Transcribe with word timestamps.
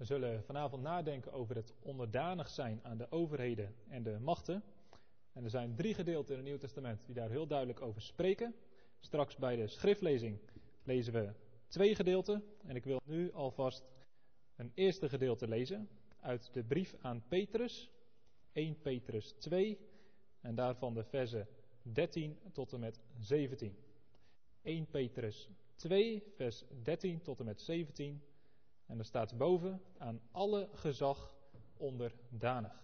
We 0.00 0.06
zullen 0.06 0.44
vanavond 0.44 0.82
nadenken 0.82 1.32
over 1.32 1.56
het 1.56 1.74
onderdanig 1.82 2.48
zijn 2.48 2.80
aan 2.82 2.96
de 2.96 3.10
overheden 3.10 3.74
en 3.88 4.02
de 4.02 4.18
machten. 4.18 4.62
En 5.32 5.44
er 5.44 5.50
zijn 5.50 5.74
drie 5.74 5.94
gedeelten 5.94 6.30
in 6.30 6.40
het 6.40 6.48
Nieuw 6.48 6.58
Testament 6.58 7.00
die 7.06 7.14
daar 7.14 7.30
heel 7.30 7.46
duidelijk 7.46 7.80
over 7.80 8.02
spreken. 8.02 8.54
Straks 9.00 9.36
bij 9.36 9.56
de 9.56 9.66
schriftlezing 9.66 10.38
lezen 10.82 11.12
we 11.12 11.32
twee 11.68 11.94
gedeelten. 11.94 12.44
En 12.66 12.76
ik 12.76 12.84
wil 12.84 13.00
nu 13.04 13.32
alvast 13.32 13.84
een 14.56 14.72
eerste 14.74 15.08
gedeelte 15.08 15.48
lezen 15.48 15.88
uit 16.20 16.52
de 16.52 16.64
brief 16.64 16.94
aan 17.00 17.22
Petrus, 17.28 17.90
1 18.52 18.80
Petrus 18.80 19.32
2, 19.32 19.78
en 20.40 20.54
daarvan 20.54 20.94
de 20.94 21.04
versen 21.04 21.48
13 21.82 22.38
tot 22.52 22.72
en 22.72 22.80
met 22.80 23.00
17. 23.18 23.76
1 24.62 24.86
Petrus 24.86 25.48
2, 25.74 26.22
vers 26.36 26.64
13 26.82 27.22
tot 27.22 27.38
en 27.38 27.44
met 27.44 27.60
17. 27.60 28.22
En 28.90 28.98
er 28.98 29.04
staat 29.04 29.36
boven 29.36 29.82
aan 29.98 30.20
alle 30.30 30.68
gezag 30.72 31.34
onderdanig. 31.76 32.82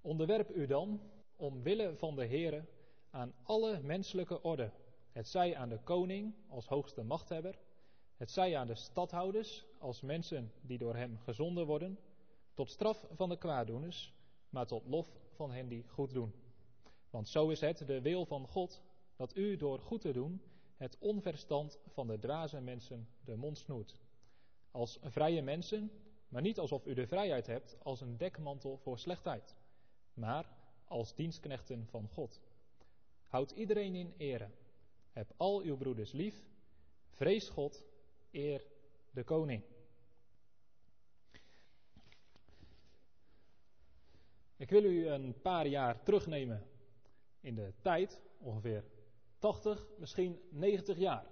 Onderwerp 0.00 0.50
u 0.50 0.66
dan, 0.66 1.00
omwille 1.36 1.96
van 1.96 2.16
de 2.16 2.26
Heere, 2.26 2.64
aan 3.10 3.34
alle 3.42 3.80
menselijke 3.80 4.42
orde. 4.42 4.70
Het 5.10 5.28
zij 5.28 5.56
aan 5.56 5.68
de 5.68 5.78
koning 5.78 6.34
als 6.48 6.66
hoogste 6.66 7.02
machthebber, 7.02 7.58
het 8.16 8.30
zij 8.30 8.56
aan 8.56 8.66
de 8.66 8.74
stadhouders 8.74 9.64
als 9.78 10.00
mensen 10.00 10.52
die 10.60 10.78
door 10.78 10.96
hem 10.96 11.18
gezonden 11.18 11.66
worden, 11.66 11.98
tot 12.54 12.70
straf 12.70 13.06
van 13.12 13.28
de 13.28 13.38
kwaaddoeners, 13.38 14.14
maar 14.48 14.66
tot 14.66 14.86
lof 14.86 15.06
van 15.30 15.52
hen 15.52 15.68
die 15.68 15.84
goed 15.88 16.12
doen. 16.12 16.34
Want 17.10 17.28
zo 17.28 17.48
is 17.48 17.60
het 17.60 17.86
de 17.86 18.00
wil 18.00 18.26
van 18.26 18.46
God 18.46 18.82
dat 19.16 19.36
u 19.36 19.56
door 19.56 19.78
goed 19.78 20.00
te 20.00 20.12
doen 20.12 20.42
het 20.82 20.98
onverstand 20.98 21.78
van 21.86 22.06
de 22.06 22.18
dwaze 22.18 22.60
mensen 22.60 23.08
de 23.24 23.36
mond 23.36 23.58
snoert. 23.58 23.96
Als 24.70 24.98
vrije 25.02 25.42
mensen, 25.42 25.90
maar 26.28 26.42
niet 26.42 26.58
alsof 26.58 26.86
u 26.86 26.94
de 26.94 27.06
vrijheid 27.06 27.46
hebt 27.46 27.76
als 27.82 28.00
een 28.00 28.16
dekmantel 28.16 28.76
voor 28.76 28.98
slechtheid, 28.98 29.56
maar 30.14 30.48
als 30.84 31.14
dienstknechten 31.14 31.86
van 31.86 32.08
God. 32.08 32.40
Houd 33.26 33.50
iedereen 33.50 33.94
in 33.94 34.14
ere. 34.16 34.50
Heb 35.10 35.32
al 35.36 35.60
uw 35.60 35.76
broeders 35.76 36.12
lief. 36.12 36.44
Vrees 37.10 37.48
God. 37.48 37.84
Eer 38.30 38.66
de 39.10 39.24
koning. 39.24 39.62
Ik 44.56 44.70
wil 44.70 44.84
u 44.84 45.06
een 45.06 45.40
paar 45.42 45.66
jaar 45.66 46.02
terugnemen 46.02 46.66
in 47.40 47.54
de 47.54 47.72
tijd, 47.80 48.20
ongeveer 48.38 48.84
80, 49.42 49.86
misschien 49.98 50.40
90 50.50 50.98
jaar. 50.98 51.26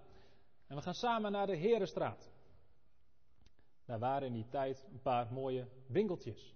En 0.66 0.76
we 0.76 0.82
gaan 0.82 0.94
samen 0.94 1.32
naar 1.32 1.46
de 1.46 1.56
Herenstraat. 1.56 2.30
Daar 3.84 3.98
waren 3.98 4.26
in 4.26 4.32
die 4.32 4.48
tijd 4.48 4.86
een 4.92 5.00
paar 5.00 5.32
mooie 5.32 5.68
winkeltjes. 5.86 6.54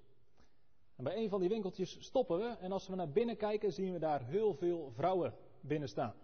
En 0.96 1.04
bij 1.04 1.16
een 1.16 1.28
van 1.28 1.40
die 1.40 1.48
winkeltjes 1.48 2.04
stoppen 2.04 2.38
we 2.38 2.56
en 2.60 2.72
als 2.72 2.88
we 2.88 2.94
naar 2.94 3.10
binnen 3.10 3.36
kijken 3.36 3.72
zien 3.72 3.92
we 3.92 3.98
daar 3.98 4.24
heel 4.24 4.54
veel 4.54 4.92
vrouwen 4.92 5.34
binnen 5.60 5.88
staan. 5.88 6.14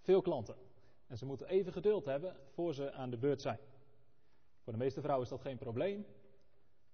Veel 0.00 0.22
klanten. 0.22 0.56
En 1.06 1.18
ze 1.18 1.26
moeten 1.26 1.48
even 1.48 1.72
geduld 1.72 2.04
hebben 2.04 2.36
voor 2.50 2.74
ze 2.74 2.92
aan 2.92 3.10
de 3.10 3.18
beurt 3.18 3.40
zijn. 3.40 3.58
Voor 4.62 4.72
de 4.72 4.78
meeste 4.78 5.00
vrouwen 5.00 5.24
is 5.24 5.30
dat 5.32 5.40
geen 5.40 5.58
probleem, 5.58 6.06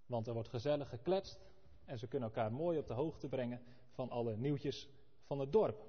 want 0.07 0.27
er 0.27 0.35
wordt 0.35 0.49
gezellig 0.49 0.89
gekletst 0.89 1.47
en 1.85 1.99
ze 1.99 2.09
kunnen 2.09 2.29
elkaar 2.29 2.53
mooi 2.53 2.79
op 2.79 2.87
de 2.87 2.95
hoogte 2.95 3.29
brengen 3.29 3.63
van 3.91 4.11
alle 4.11 4.37
nieuwtjes 4.37 4.89
van 5.23 5.39
het 5.39 5.53
dorp. 5.53 5.88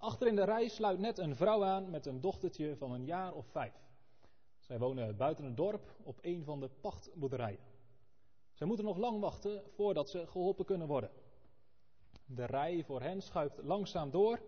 Achter 0.00 0.26
in 0.26 0.36
de 0.36 0.44
rij 0.44 0.68
sluit 0.68 0.98
net 0.98 1.18
een 1.18 1.36
vrouw 1.36 1.64
aan 1.64 1.90
met 1.90 2.06
een 2.06 2.20
dochtertje 2.20 2.76
van 2.76 2.92
een 2.92 3.04
jaar 3.04 3.34
of 3.34 3.46
vijf. 3.46 3.74
Zij 4.58 4.78
wonen 4.78 5.16
buiten 5.16 5.44
het 5.44 5.56
dorp 5.56 5.96
op 6.02 6.18
een 6.22 6.44
van 6.44 6.60
de 6.60 6.68
pachtboerderijen. 6.68 7.64
Zij 8.52 8.66
moeten 8.66 8.84
nog 8.84 8.96
lang 8.96 9.20
wachten 9.20 9.62
voordat 9.74 10.10
ze 10.10 10.26
geholpen 10.26 10.64
kunnen 10.64 10.86
worden. 10.86 11.10
De 12.26 12.44
rij 12.44 12.84
voor 12.84 13.00
hen 13.02 13.22
schuift 13.22 13.62
langzaam 13.62 14.10
door. 14.10 14.40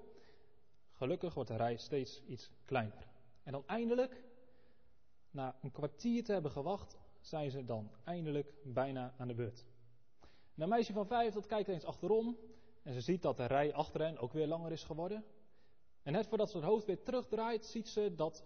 Gelukkig 0.93 1.35
wordt 1.35 1.51
de 1.51 1.57
rij 1.57 1.77
steeds 1.77 2.23
iets 2.27 2.51
kleiner. 2.65 3.09
En 3.43 3.53
dan 3.53 3.67
eindelijk, 3.67 4.25
na 5.31 5.57
een 5.63 5.73
kwartier 5.73 6.25
te 6.25 6.33
hebben 6.33 6.51
gewacht, 6.51 6.99
zijn 7.21 7.51
ze 7.51 7.65
dan 7.65 7.91
eindelijk 8.05 8.55
bijna 8.65 9.15
aan 9.19 9.29
de 9.29 9.35
beurt. 9.35 9.67
een 10.57 10.69
meisje 10.69 10.93
van 10.93 11.07
vijf 11.07 11.35
dat 11.35 11.47
kijkt 11.47 11.69
eens 11.69 11.85
achterom 11.85 12.37
en 12.83 12.93
ze 12.93 13.01
ziet 13.01 13.23
dat 13.23 13.37
de 13.37 13.47
rij 13.47 13.75
achter 13.75 14.01
hen 14.01 14.19
ook 14.19 14.33
weer 14.33 14.47
langer 14.47 14.73
is 14.73 14.85
geworden. 14.85 15.25
En 16.03 16.13
net 16.13 16.27
voordat 16.27 16.51
ze 16.51 16.57
het 16.57 16.67
hoofd 16.67 16.87
weer 16.87 17.03
terugdraait, 17.03 17.67
ziet 17.67 17.89
ze 17.89 18.15
dat 18.15 18.45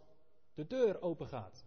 de 0.54 0.66
deur 0.66 1.02
open 1.02 1.26
gaat. 1.26 1.64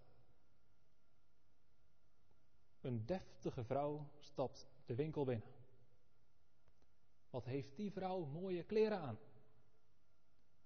Een 2.82 3.06
deftige 3.06 3.64
vrouw 3.64 4.10
stapt 4.20 4.68
de 4.86 4.96
winkel 4.96 5.24
binnen. 5.24 5.48
Wat 7.30 7.46
heeft 7.46 7.76
die 7.76 7.92
vrouw 7.92 8.26
mooie 8.26 8.64
kleren 8.64 9.00
aan? 9.00 9.20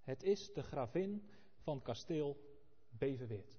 Het 0.02 0.24
is 0.24 0.54
de 0.54 0.64
gravin 0.64 1.30
van 1.58 1.82
kasteel 1.82 2.52
Beverweert. 2.90 3.58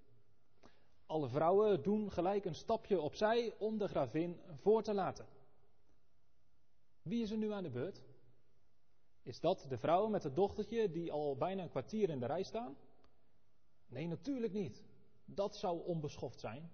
Alle 1.06 1.28
vrouwen 1.28 1.82
doen 1.82 2.12
gelijk 2.12 2.44
een 2.44 2.54
stapje 2.54 3.00
opzij 3.00 3.54
om 3.58 3.78
de 3.78 3.88
gravin 3.88 4.40
voor 4.54 4.82
te 4.82 4.94
laten. 4.94 5.26
Wie 7.02 7.22
is 7.22 7.30
er 7.30 7.36
nu 7.36 7.52
aan 7.52 7.62
de 7.62 7.70
beurt? 7.70 8.02
Is 9.24 9.40
dat 9.40 9.66
de 9.68 9.78
vrouw 9.78 10.08
met 10.08 10.22
het 10.22 10.36
dochtertje 10.36 10.90
die 10.90 11.12
al 11.12 11.36
bijna 11.36 11.62
een 11.62 11.68
kwartier 11.68 12.10
in 12.10 12.20
de 12.20 12.26
rij 12.26 12.42
staan? 12.42 12.76
Nee, 13.86 14.06
natuurlijk 14.06 14.52
niet. 14.52 14.84
Dat 15.24 15.56
zou 15.56 15.84
onbeschoft 15.84 16.40
zijn. 16.40 16.70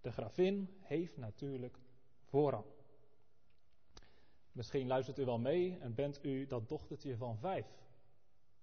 De 0.00 0.12
gravin 0.12 0.76
heeft 0.80 1.16
natuurlijk 1.16 1.78
voorrang. 2.24 2.64
Misschien 4.52 4.86
luistert 4.86 5.18
u 5.18 5.24
wel 5.24 5.38
mee 5.38 5.78
en 5.78 5.94
bent 5.94 6.24
u 6.24 6.46
dat 6.46 6.68
dochtertje 6.68 7.16
van 7.16 7.38
vijf. 7.38 7.66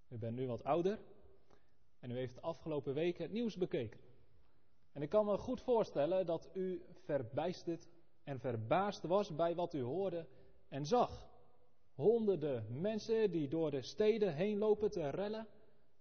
U 0.08 0.18
bent 0.18 0.36
nu 0.36 0.48
wat 0.48 0.64
ouder 0.64 1.00
en 2.00 2.12
u 2.12 2.16
heeft 2.16 2.36
de 2.36 2.42
afgelopen 2.42 2.94
weken 2.94 3.24
het 3.24 3.32
nieuws 3.32 3.58
bekeken. 3.58 4.00
En 4.92 5.02
ik 5.02 5.10
kan 5.10 5.26
me 5.26 5.38
goed 5.38 5.62
voorstellen 5.62 6.26
dat 6.26 6.50
u 6.54 6.86
verbijsterd 6.92 7.88
en 8.24 8.40
verbaasd 8.40 9.04
was 9.04 9.36
bij 9.36 9.56
wat 9.56 9.74
u 9.74 9.82
hoorde 9.82 10.28
en 10.68 10.86
zag. 10.86 11.27
Honderden 11.98 12.82
mensen 12.82 13.32
die 13.32 13.48
door 13.48 13.72
de 13.72 13.82
steden 13.82 14.36
heen 14.36 14.58
lopen 14.58 14.92
te 14.92 15.10
rellen, 15.10 15.48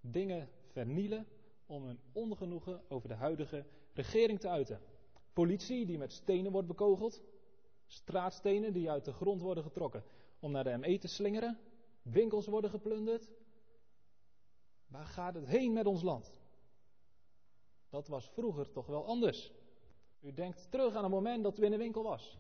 dingen 0.01 0.49
vernielen 0.67 1.27
om 1.67 1.85
hun 1.85 2.01
ongenoegen 2.13 2.83
over 2.89 3.09
de 3.09 3.15
huidige 3.15 3.65
regering 3.93 4.41
te 4.41 4.49
uiten. 4.49 4.81
Politie 5.33 5.87
die 5.87 5.99
met 5.99 6.13
stenen 6.13 6.53
wordt 6.53 6.69
bekogeld, 6.69 7.23
straatstenen 7.87 8.73
die 8.73 8.91
uit 8.91 9.05
de 9.05 9.13
grond 9.13 9.41
worden 9.41 9.65
getrokken 9.65 10.05
om 10.41 10.51
naar 10.51 10.65
de 10.65 10.77
ME 10.77 10.99
te 10.99 11.09
slingeren, 11.09 11.59
winkels 12.03 12.47
worden 12.47 12.71
geplunderd. 12.71 13.31
Waar 14.87 15.07
gaat 15.07 15.35
het 15.35 15.47
heen 15.47 15.73
met 15.73 15.87
ons 15.87 16.03
land? 16.03 16.35
Dat 17.89 18.09
was 18.09 18.31
vroeger 18.31 18.71
toch 18.73 18.87
wel 18.87 19.07
anders. 19.07 19.53
U 20.21 20.33
denkt 20.33 20.71
terug 20.71 20.95
aan 20.95 21.03
het 21.03 21.13
moment 21.13 21.43
dat 21.43 21.59
u 21.59 21.65
in 21.65 21.71
de 21.71 21.77
winkel 21.77 22.03
was, 22.03 22.39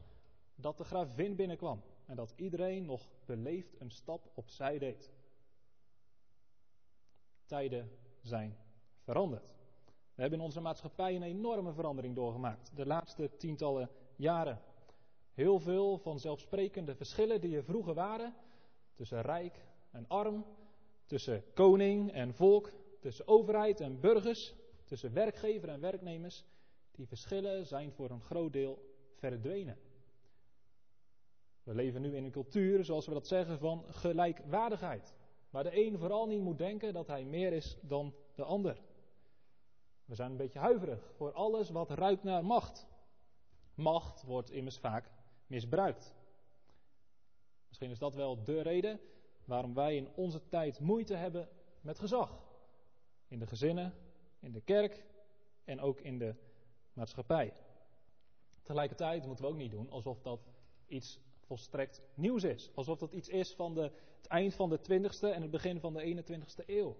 dat 0.54 0.78
de 0.78 0.84
gravin 0.84 1.36
binnenkwam 1.36 1.82
en 2.06 2.16
dat 2.16 2.32
iedereen 2.36 2.84
nog 2.84 3.08
beleefd 3.24 3.80
een 3.80 3.90
stap 3.90 4.30
opzij 4.34 4.78
deed. 4.78 5.12
Tijden 7.44 7.90
zijn 8.22 8.56
veranderd. 9.02 9.54
We 10.14 10.22
hebben 10.22 10.38
in 10.38 10.44
onze 10.44 10.60
maatschappij 10.60 11.16
een 11.16 11.22
enorme 11.22 11.72
verandering 11.72 12.14
doorgemaakt 12.14 12.76
de 12.76 12.86
laatste 12.86 13.30
tientallen 13.36 13.90
jaren. 14.16 14.60
Heel 15.34 15.60
veel 15.60 15.98
vanzelfsprekende 15.98 16.94
verschillen 16.94 17.40
die 17.40 17.56
er 17.56 17.64
vroeger 17.64 17.94
waren 17.94 18.34
tussen 18.94 19.20
rijk 19.20 19.64
en 19.90 20.08
arm, 20.08 20.44
tussen 21.06 21.44
koning 21.54 22.12
en 22.12 22.34
volk, 22.34 22.72
tussen 23.00 23.28
overheid 23.28 23.80
en 23.80 24.00
burgers, 24.00 24.54
tussen 24.84 25.12
werkgever 25.12 25.68
en 25.68 25.80
werknemers, 25.80 26.44
die 26.90 27.06
verschillen 27.06 27.66
zijn 27.66 27.92
voor 27.92 28.10
een 28.10 28.20
groot 28.20 28.52
deel 28.52 28.94
verdwenen. 29.14 29.78
We 31.66 31.74
leven 31.74 32.02
nu 32.02 32.16
in 32.16 32.24
een 32.24 32.30
cultuur, 32.30 32.84
zoals 32.84 33.06
we 33.06 33.12
dat 33.12 33.26
zeggen, 33.26 33.58
van 33.58 33.84
gelijkwaardigheid. 33.88 35.14
Waar 35.50 35.62
de 35.62 35.86
een 35.86 35.98
vooral 35.98 36.26
niet 36.26 36.40
moet 36.40 36.58
denken 36.58 36.92
dat 36.92 37.06
hij 37.06 37.24
meer 37.24 37.52
is 37.52 37.76
dan 37.80 38.14
de 38.34 38.42
ander. 38.42 38.82
We 40.04 40.14
zijn 40.14 40.30
een 40.30 40.36
beetje 40.36 40.58
huiverig 40.58 41.12
voor 41.16 41.32
alles 41.32 41.70
wat 41.70 41.90
ruikt 41.90 42.22
naar 42.22 42.44
macht. 42.44 42.86
Macht 43.74 44.22
wordt 44.22 44.50
immers 44.50 44.78
vaak 44.78 45.10
misbruikt. 45.46 46.14
Misschien 47.68 47.90
is 47.90 47.98
dat 47.98 48.14
wel 48.14 48.44
de 48.44 48.60
reden 48.60 49.00
waarom 49.44 49.74
wij 49.74 49.96
in 49.96 50.08
onze 50.14 50.48
tijd 50.48 50.80
moeite 50.80 51.14
hebben 51.14 51.48
met 51.80 51.98
gezag. 51.98 52.42
In 53.28 53.38
de 53.38 53.46
gezinnen, 53.46 53.94
in 54.40 54.52
de 54.52 54.60
kerk 54.60 55.04
en 55.64 55.80
ook 55.80 56.00
in 56.00 56.18
de 56.18 56.34
maatschappij. 56.92 57.52
Tegelijkertijd 58.62 59.26
moeten 59.26 59.44
we 59.44 59.50
ook 59.50 59.56
niet 59.56 59.70
doen 59.70 59.90
alsof 59.90 60.20
dat 60.20 60.40
iets 60.86 61.20
volstrekt 61.46 62.02
nieuws 62.14 62.44
is. 62.44 62.70
Alsof 62.74 62.98
dat 62.98 63.12
iets 63.12 63.28
is 63.28 63.54
van 63.54 63.74
de, 63.74 63.90
het 64.16 64.26
eind 64.26 64.54
van 64.54 64.70
de 64.70 64.78
20ste 64.78 65.34
en 65.34 65.42
het 65.42 65.50
begin 65.50 65.80
van 65.80 65.92
de 65.92 66.24
21ste 66.24 66.64
eeuw. 66.66 66.96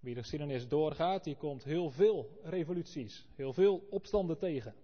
Wie 0.00 0.14
de 0.14 0.20
geschiedenis 0.20 0.68
doorgaat, 0.68 1.24
die 1.24 1.36
komt 1.36 1.64
heel 1.64 1.90
veel 1.90 2.40
revoluties, 2.42 3.26
heel 3.34 3.52
veel 3.52 3.86
opstanden 3.90 4.38
tegen. 4.38 4.74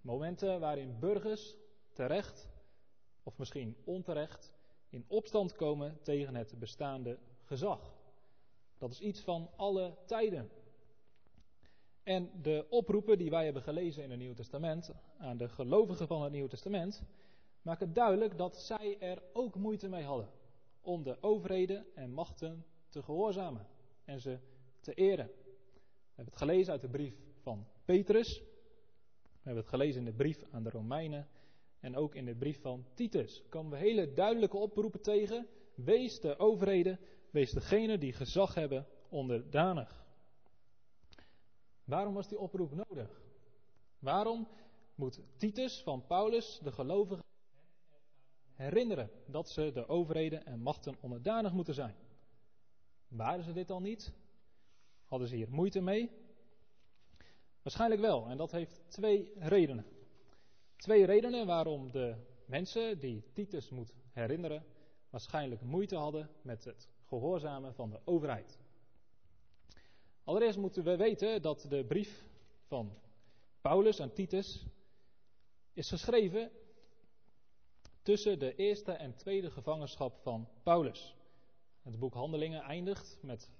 Momenten 0.00 0.60
waarin 0.60 0.98
burgers 0.98 1.56
terecht, 1.92 2.48
of 3.22 3.38
misschien 3.38 3.76
onterecht, 3.84 4.52
in 4.88 5.04
opstand 5.08 5.54
komen 5.54 5.98
tegen 6.02 6.34
het 6.34 6.58
bestaande 6.58 7.18
gezag. 7.44 7.96
Dat 8.78 8.90
is 8.90 9.00
iets 9.00 9.20
van 9.20 9.50
alle 9.56 9.96
tijden. 10.06 10.50
En 12.02 12.30
de 12.42 12.66
oproepen 12.70 13.18
die 13.18 13.30
wij 13.30 13.44
hebben 13.44 13.62
gelezen 13.62 14.02
in 14.02 14.10
het 14.10 14.18
Nieuwe 14.18 14.34
Testament 14.34 14.92
aan 15.18 15.36
de 15.36 15.48
gelovigen 15.48 16.06
van 16.06 16.22
het 16.22 16.32
Nieuwe 16.32 16.48
Testament 16.48 17.02
maken 17.68 17.92
duidelijk 17.92 18.38
dat 18.38 18.56
zij 18.56 18.96
er 19.00 19.22
ook 19.32 19.54
moeite 19.54 19.88
mee 19.88 20.04
hadden 20.04 20.28
om 20.80 21.02
de 21.02 21.22
overheden 21.22 21.86
en 21.94 22.12
machten 22.12 22.64
te 22.88 23.02
gehoorzamen 23.02 23.66
en 24.04 24.20
ze 24.20 24.38
te 24.80 24.94
eren. 24.94 25.26
We 25.26 26.14
hebben 26.14 26.34
het 26.34 26.36
gelezen 26.36 26.72
uit 26.72 26.80
de 26.80 26.88
brief 26.88 27.14
van 27.40 27.66
Petrus. 27.84 28.38
We 29.22 29.42
hebben 29.42 29.62
het 29.62 29.72
gelezen 29.72 29.98
in 29.98 30.04
de 30.04 30.16
brief 30.16 30.44
aan 30.50 30.62
de 30.62 30.70
Romeinen. 30.70 31.28
En 31.80 31.96
ook 31.96 32.14
in 32.14 32.24
de 32.24 32.34
brief 32.34 32.60
van 32.60 32.84
Titus 32.94 33.44
komen 33.48 33.70
we 33.70 33.76
hele 33.76 34.12
duidelijke 34.12 34.56
oproepen 34.56 35.02
tegen. 35.02 35.46
Wees 35.74 36.20
de 36.20 36.38
overheden, 36.38 37.00
wees 37.30 37.50
degene 37.50 37.98
die 37.98 38.12
gezag 38.12 38.54
hebben 38.54 38.86
onderdanig. 39.08 40.06
Waarom 41.84 42.14
was 42.14 42.28
die 42.28 42.38
oproep 42.38 42.74
nodig? 42.74 43.20
Waarom 43.98 44.48
moet 44.94 45.20
Titus 45.36 45.82
van 45.82 46.06
Paulus 46.06 46.60
de 46.62 46.72
gelovigen 46.72 47.26
herinneren 48.58 49.10
dat 49.26 49.48
ze 49.48 49.70
de 49.72 49.88
overheden 49.88 50.46
en 50.46 50.60
machten 50.60 50.96
onderdanig 51.00 51.52
moeten 51.52 51.74
zijn? 51.74 51.94
Waren 53.08 53.44
ze 53.44 53.52
dit 53.52 53.70
al 53.70 53.80
niet? 53.80 54.12
Hadden 55.04 55.28
ze 55.28 55.36
hier 55.36 55.50
moeite 55.50 55.80
mee? 55.80 56.10
Waarschijnlijk 57.62 58.00
wel, 58.00 58.26
en 58.26 58.36
dat 58.36 58.50
heeft 58.50 58.82
twee 58.88 59.32
redenen. 59.36 59.86
Twee 60.76 61.04
redenen 61.04 61.46
waarom 61.46 61.90
de 61.90 62.16
mensen 62.46 62.98
die 62.98 63.24
Titus 63.32 63.70
moet 63.70 63.94
herinneren 64.10 64.64
waarschijnlijk 65.10 65.62
moeite 65.62 65.96
hadden 65.96 66.30
met 66.42 66.64
het 66.64 66.88
gehoorzamen 67.04 67.74
van 67.74 67.90
de 67.90 68.00
overheid. 68.04 68.58
Allereerst 70.24 70.58
moeten 70.58 70.84
we 70.84 70.96
weten 70.96 71.42
dat 71.42 71.66
de 71.68 71.84
brief 71.84 72.26
van 72.62 72.98
Paulus 73.60 74.00
aan 74.00 74.12
Titus 74.12 74.66
is 75.72 75.88
geschreven 75.88 76.50
tussen 78.08 78.38
de 78.38 78.54
eerste 78.54 78.92
en 78.92 79.16
tweede 79.16 79.50
gevangenschap 79.50 80.18
van 80.18 80.48
Paulus. 80.62 81.16
Het 81.82 81.98
boek 81.98 82.14
Handelingen 82.14 82.62
eindigt 82.62 83.18
met 83.22 83.50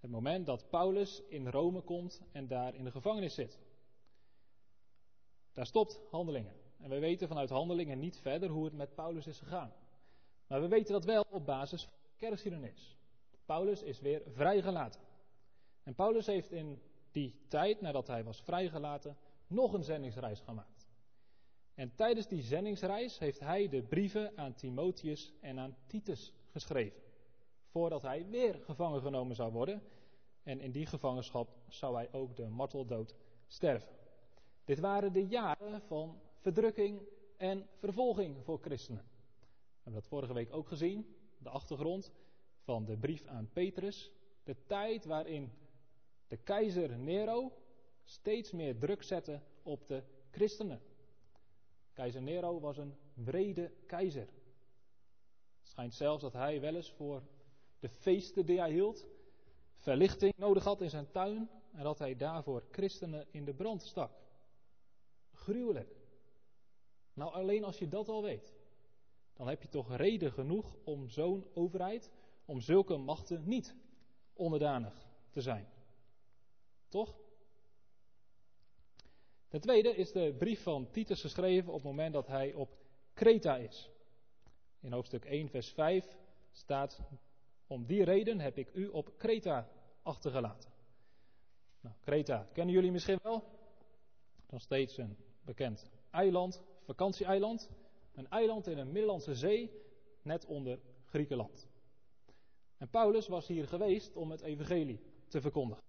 het 0.00 0.10
moment 0.10 0.46
dat 0.46 0.70
Paulus 0.70 1.22
in 1.28 1.48
Rome 1.48 1.80
komt 1.80 2.22
en 2.32 2.46
daar 2.46 2.74
in 2.74 2.84
de 2.84 2.90
gevangenis 2.90 3.34
zit. 3.34 3.58
Daar 5.52 5.66
stopt 5.66 6.00
Handelingen. 6.10 6.52
En 6.80 6.90
we 6.90 6.98
weten 6.98 7.28
vanuit 7.28 7.50
Handelingen 7.50 7.98
niet 7.98 8.18
verder 8.18 8.48
hoe 8.48 8.64
het 8.64 8.74
met 8.74 8.94
Paulus 8.94 9.26
is 9.26 9.38
gegaan. 9.38 9.72
Maar 10.46 10.60
we 10.60 10.68
weten 10.68 10.92
dat 10.92 11.04
wel 11.04 11.24
op 11.30 11.46
basis 11.46 11.82
van 11.82 11.92
de 12.02 12.16
kerkgeschiedenis. 12.16 12.96
Paulus 13.44 13.82
is 13.82 14.00
weer 14.00 14.22
vrijgelaten. 14.26 15.00
En 15.82 15.94
Paulus 15.94 16.26
heeft 16.26 16.50
in 16.50 16.82
die 17.10 17.40
tijd, 17.48 17.80
nadat 17.80 18.06
hij 18.06 18.24
was 18.24 18.42
vrijgelaten, 18.42 19.16
nog 19.46 19.72
een 19.72 19.84
zendingsreis 19.84 20.40
gemaakt. 20.40 20.77
En 21.78 21.94
tijdens 21.94 22.26
die 22.26 22.42
zendingsreis 22.42 23.18
heeft 23.18 23.40
hij 23.40 23.68
de 23.68 23.82
brieven 23.82 24.32
aan 24.38 24.54
Timotheus 24.54 25.32
en 25.40 25.58
aan 25.58 25.76
Titus 25.86 26.32
geschreven. 26.50 27.00
Voordat 27.66 28.02
hij 28.02 28.26
weer 28.28 28.54
gevangen 28.54 29.00
genomen 29.00 29.36
zou 29.36 29.52
worden. 29.52 29.82
En 30.42 30.60
in 30.60 30.70
die 30.70 30.86
gevangenschap 30.86 31.56
zou 31.68 31.94
hij 31.94 32.08
ook 32.12 32.36
de 32.36 32.48
marteldood 32.48 33.14
sterven. 33.46 33.88
Dit 34.64 34.78
waren 34.78 35.12
de 35.12 35.26
jaren 35.26 35.80
van 35.80 36.20
verdrukking 36.38 37.00
en 37.36 37.66
vervolging 37.74 38.44
voor 38.44 38.58
christenen. 38.60 39.04
We 39.38 39.74
hebben 39.74 39.92
dat 39.92 40.06
vorige 40.10 40.32
week 40.34 40.54
ook 40.54 40.68
gezien, 40.68 41.16
de 41.38 41.48
achtergrond 41.48 42.12
van 42.58 42.84
de 42.84 42.96
brief 42.96 43.26
aan 43.26 43.48
Petrus. 43.52 44.10
De 44.44 44.56
tijd 44.66 45.04
waarin 45.04 45.52
de 46.26 46.36
keizer 46.36 46.98
Nero 46.98 47.52
steeds 48.04 48.52
meer 48.52 48.78
druk 48.78 49.02
zette 49.02 49.40
op 49.62 49.88
de 49.88 50.02
christenen. 50.30 50.87
Keizer 51.98 52.22
Nero 52.22 52.60
was 52.60 52.76
een 52.76 52.94
wrede 53.14 53.72
keizer. 53.86 54.28
Het 55.58 55.68
schijnt 55.68 55.94
zelfs 55.94 56.22
dat 56.22 56.32
hij 56.32 56.60
wel 56.60 56.74
eens 56.74 56.90
voor 56.92 57.22
de 57.78 57.88
feesten 57.88 58.46
die 58.46 58.58
hij 58.58 58.72
hield 58.72 59.06
verlichting 59.76 60.32
nodig 60.36 60.64
had 60.64 60.80
in 60.80 60.90
zijn 60.90 61.10
tuin 61.10 61.50
en 61.72 61.82
dat 61.82 61.98
hij 61.98 62.16
daarvoor 62.16 62.64
christenen 62.70 63.26
in 63.30 63.44
de 63.44 63.54
brand 63.54 63.82
stak. 63.82 64.12
Gruwelijk. 65.32 65.96
Nou, 67.12 67.32
alleen 67.32 67.64
als 67.64 67.78
je 67.78 67.88
dat 67.88 68.08
al 68.08 68.22
weet, 68.22 68.54
dan 69.32 69.48
heb 69.48 69.62
je 69.62 69.68
toch 69.68 69.96
reden 69.96 70.32
genoeg 70.32 70.76
om 70.84 71.08
zo'n 71.08 71.46
overheid, 71.54 72.10
om 72.44 72.60
zulke 72.60 72.96
machten 72.96 73.48
niet 73.48 73.74
onderdanig 74.32 75.08
te 75.30 75.40
zijn. 75.40 75.68
Toch? 76.88 77.18
Ten 79.48 79.60
tweede 79.60 79.96
is 79.96 80.12
de 80.12 80.34
brief 80.38 80.62
van 80.62 80.90
Titus 80.90 81.20
geschreven 81.20 81.68
op 81.68 81.74
het 81.74 81.84
moment 81.84 82.12
dat 82.12 82.26
hij 82.26 82.54
op 82.54 82.76
Kreta 83.14 83.56
is. 83.56 83.90
In 84.80 84.92
hoofdstuk 84.92 85.24
1, 85.24 85.48
vers 85.48 85.70
5 85.72 86.16
staat: 86.52 87.00
Om 87.66 87.86
die 87.86 88.04
reden 88.04 88.40
heb 88.40 88.58
ik 88.58 88.74
u 88.74 88.88
op 88.88 89.12
Kreta 89.16 89.68
achtergelaten. 90.02 90.70
Nou, 91.80 91.94
Kreta 92.00 92.48
kennen 92.52 92.74
jullie 92.74 92.90
misschien 92.90 93.18
wel. 93.22 93.44
Nog 94.50 94.60
steeds 94.60 94.96
een 94.96 95.16
bekend 95.44 95.90
eiland, 96.10 96.62
vakantieeiland. 96.84 97.70
Een 98.14 98.28
eiland 98.28 98.66
in 98.66 98.78
een 98.78 98.92
Middellandse 98.92 99.34
Zee, 99.34 99.70
net 100.22 100.46
onder 100.46 100.80
Griekenland. 101.04 101.68
En 102.76 102.88
Paulus 102.88 103.28
was 103.28 103.46
hier 103.46 103.68
geweest 103.68 104.16
om 104.16 104.30
het 104.30 104.40
evangelie 104.40 105.00
te 105.28 105.40
verkondigen. 105.40 105.84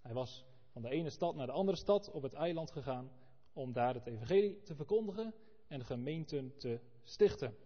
Hij 0.00 0.12
was 0.12 0.44
van 0.72 0.82
de 0.82 0.88
ene 0.88 1.10
stad 1.10 1.34
naar 1.34 1.46
de 1.46 1.52
andere 1.52 1.78
stad 1.78 2.10
op 2.10 2.22
het 2.22 2.32
eiland 2.32 2.70
gegaan 2.70 3.10
om 3.52 3.72
daar 3.72 3.94
het 3.94 4.06
evangelie 4.06 4.62
te 4.62 4.74
verkondigen 4.74 5.34
en 5.66 5.84
gemeenten 5.84 6.56
te 6.56 6.80
stichten. 7.02 7.56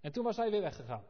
En 0.00 0.12
toen 0.12 0.24
was 0.24 0.36
hij 0.36 0.50
weer 0.50 0.60
weggegaan. 0.60 1.04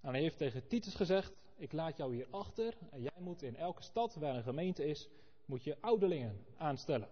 En 0.00 0.10
hij 0.10 0.20
heeft 0.20 0.38
tegen 0.38 0.66
Titus 0.66 0.94
gezegd, 0.94 1.34
ik 1.56 1.72
laat 1.72 1.96
jou 1.96 2.14
hier 2.14 2.26
achter 2.30 2.74
en 2.90 3.02
jij 3.02 3.20
moet 3.20 3.42
in 3.42 3.56
elke 3.56 3.82
stad 3.82 4.14
waar 4.14 4.36
een 4.36 4.42
gemeente 4.42 4.84
is, 4.84 5.08
moet 5.44 5.64
je 5.64 5.76
ouderlingen 5.80 6.44
aanstellen. 6.56 7.08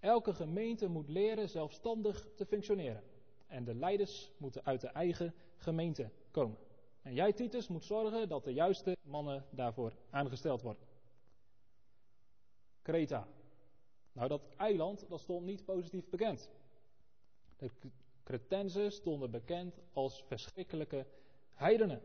Elke 0.00 0.34
gemeente 0.34 0.88
moet 0.88 1.08
leren 1.08 1.48
zelfstandig 1.48 2.28
te 2.36 2.46
functioneren. 2.46 3.02
En 3.46 3.64
de 3.64 3.74
leiders 3.74 4.32
moeten 4.36 4.64
uit 4.64 4.80
de 4.80 4.88
eigen 4.88 5.34
gemeente 5.56 6.10
komen. 6.30 6.58
En 7.02 7.14
jij, 7.14 7.32
Titus, 7.32 7.68
moet 7.68 7.84
zorgen 7.84 8.28
dat 8.28 8.44
de 8.44 8.52
juiste 8.52 8.96
mannen 9.02 9.44
daarvoor 9.50 9.92
aangesteld 10.10 10.62
worden. 10.62 10.93
Kreta. 12.84 13.26
Nou, 14.12 14.28
dat 14.28 14.48
eiland 14.56 15.08
dat 15.08 15.20
stond 15.20 15.46
niet 15.46 15.64
positief 15.64 16.08
bekend. 16.08 16.50
De 17.56 17.70
Cretenzen 18.24 18.92
stonden 18.92 19.30
bekend 19.30 19.80
als 19.92 20.22
verschrikkelijke 20.26 21.06
heidenen. 21.54 22.02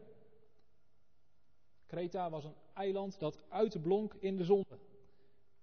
Kreta 1.85 2.29
was 2.29 2.43
een 2.43 2.55
eiland 2.73 3.19
dat 3.19 3.43
uitblonk 3.49 4.13
in 4.13 4.37
de 4.37 4.43
zonde. 4.43 4.79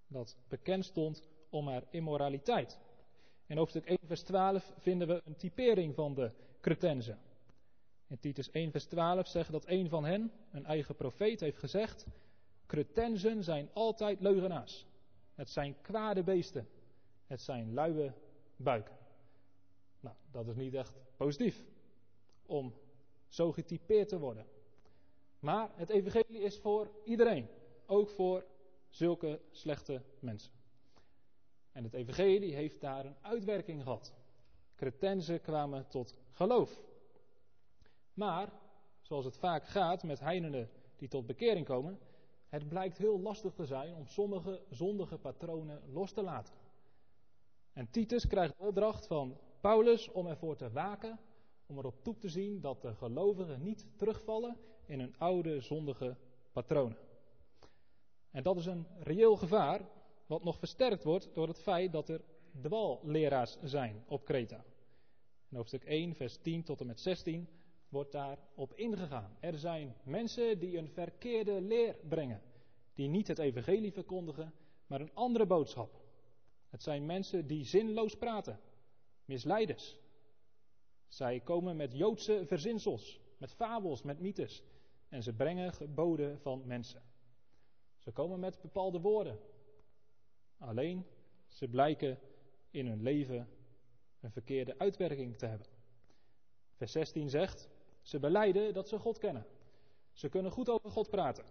Dat 0.07 0.37
bekend 0.49 0.85
stond 0.85 1.23
om 1.51 1.69
haar 1.69 1.85
immoraliteit. 1.91 2.79
In 3.47 3.57
hoofdstuk 3.57 3.85
1, 3.85 3.99
vers 4.05 4.23
12 4.23 4.75
vinden 4.79 5.09
we 5.09 5.23
een 5.25 5.37
typering 5.37 5.95
van 5.95 6.15
de 6.15 6.31
Cretenzen. 6.61 7.19
In 8.07 8.19
Titus 8.19 8.51
1, 8.51 8.71
vers 8.71 8.85
12 8.85 9.27
zegt 9.27 9.53
dat 9.53 9.69
een 9.69 9.89
van 9.89 10.05
hen, 10.05 10.33
een 10.51 10.65
eigen 10.65 10.95
profeet, 10.95 11.41
heeft 11.41 11.59
gezegd: 11.59 12.07
Cretenzen 12.67 13.45
zijn 13.45 13.71
altijd 13.73 14.21
leugenaars. 14.21 14.87
Het 15.37 15.51
zijn 15.51 15.77
kwade 15.81 16.23
beesten. 16.23 16.69
Het 17.27 17.41
zijn 17.41 17.75
luie 17.75 18.13
buiken. 18.57 18.97
Nou, 20.01 20.17
dat 20.31 20.49
is 20.49 20.55
niet 20.55 20.75
echt 20.75 20.95
positief 21.17 21.65
om 22.47 22.75
zo 23.29 23.53
getypeerd 23.53 24.09
te 24.09 24.19
worden. 24.19 24.47
Maar 25.39 25.71
het 25.75 25.89
evangelie 25.89 26.41
is 26.41 26.59
voor 26.59 26.91
iedereen, 27.05 27.49
ook 27.87 28.09
voor 28.09 28.45
zulke 28.89 29.41
slechte 29.51 30.03
mensen. 30.19 30.53
En 31.73 31.85
het 31.85 31.95
evangelie 31.95 32.55
heeft 32.55 32.81
daar 32.81 33.05
een 33.05 33.17
uitwerking 33.21 33.83
gehad. 33.83 34.13
Cretenzen 34.77 35.41
kwamen 35.41 35.89
tot 35.89 36.15
geloof. 36.33 36.81
Maar, 38.15 38.53
zoals 39.03 39.25
het 39.25 39.37
vaak 39.37 39.67
gaat 39.67 40.03
met 40.03 40.21
heidenen 40.21 40.71
die 40.97 41.09
tot 41.09 41.27
bekering 41.27 41.67
komen, 41.67 41.99
het 42.49 42.69
blijkt 42.69 42.99
heel 42.99 43.21
lastig 43.21 43.55
te 43.55 43.65
zijn 43.65 43.95
om 43.95 44.07
sommige 44.07 44.63
zondige 44.71 45.19
patronen 45.19 45.83
los 45.93 46.13
te 46.13 46.23
laten. 46.23 46.55
En 47.73 47.91
Titus 47.91 48.27
krijgt 48.27 48.59
de 48.59 48.65
opdracht 48.65 49.07
van 49.07 49.39
Paulus 49.61 50.11
om 50.11 50.27
ervoor 50.27 50.57
te 50.57 50.71
waken, 50.71 51.19
om 51.67 51.79
erop 51.79 52.03
toe 52.03 52.19
te 52.19 52.29
zien 52.29 52.61
dat 52.61 52.83
de 52.83 52.95
gelovigen 52.95 53.63
niet 53.63 53.87
terugvallen 53.97 54.57
in 54.87 55.01
hun 55.01 55.15
oude 55.19 55.61
zondige 55.61 56.17
patronen. 56.53 56.99
En 58.31 58.43
dat 58.43 58.57
is 58.57 58.67
een 58.67 58.87
reëel 58.99 59.37
gevaar, 59.37 59.81
wat 60.27 60.45
nog 60.45 60.59
versterkt 60.59 61.05
wordt 61.05 61.35
door 61.35 61.49
het 61.49 61.61
feit 61.61 61.93
dat 61.93 62.09
er 62.09 62.25
dwalleraars 62.61 63.59
zijn 63.63 64.05
op 64.07 64.25
Kreta. 64.25 64.65
In 65.49 65.57
hoofdstuk 65.57 65.85
1, 65.85 66.15
vers 66.15 66.37
10 66.37 66.63
tot 66.63 66.81
en 66.81 66.87
met 66.87 67.01
16 67.01 67.49
wordt 67.97 68.13
daarop 68.13 68.75
ingegaan. 68.75 69.37
Er 69.41 69.59
zijn 69.59 69.95
mensen 70.03 70.59
die 70.59 70.79
een 70.79 70.89
verkeerde 70.89 71.61
leer 71.61 71.97
brengen, 72.09 72.43
die 72.95 73.09
niet 73.09 73.29
het 73.29 73.39
evangelie 73.39 73.93
verkondigen, 73.93 74.53
maar 74.87 75.01
een 75.01 75.15
andere 75.15 75.47
boodschap. 75.47 76.05
Het 76.69 76.83
zijn 76.83 77.07
mensen 77.07 77.47
die 77.47 77.65
zinloos 77.65 78.17
praten, 78.17 78.61
misleiders. 79.25 79.99
Zij 81.09 81.41
komen 81.41 81.77
met 81.77 81.93
Joodse 81.93 82.43
verzinsels, 82.47 83.21
met 83.39 83.53
fabels, 83.53 84.03
met 84.03 84.21
mythes. 84.21 84.63
En 85.09 85.23
ze 85.23 85.33
brengen 85.33 85.73
geboden 85.73 86.41
van 86.41 86.63
mensen. 86.67 87.03
Ze 87.99 88.11
komen 88.11 88.41
met 88.41 88.61
bepaalde 88.61 89.01
woorden. 89.01 89.39
Alleen 90.59 91.07
ze 91.49 91.69
blijken 91.69 92.19
in 92.71 92.87
hun 92.87 93.03
leven 93.03 93.49
een 94.21 94.31
verkeerde 94.33 94.79
uitwerking 94.79 95.39
te 95.39 95.47
hebben. 95.47 95.67
Vers 96.75 96.93
16 96.93 97.31
zegt: 97.31 97.69
Ze 98.07 98.19
beleiden 98.19 98.75
dat 98.75 98.89
ze 98.89 98.99
God 98.99 99.19
kennen. 99.19 99.47
Ze 100.13 100.29
kunnen 100.29 100.53
goed 100.53 100.69
over 100.69 100.91
God 100.91 101.11
praten. 101.11 101.45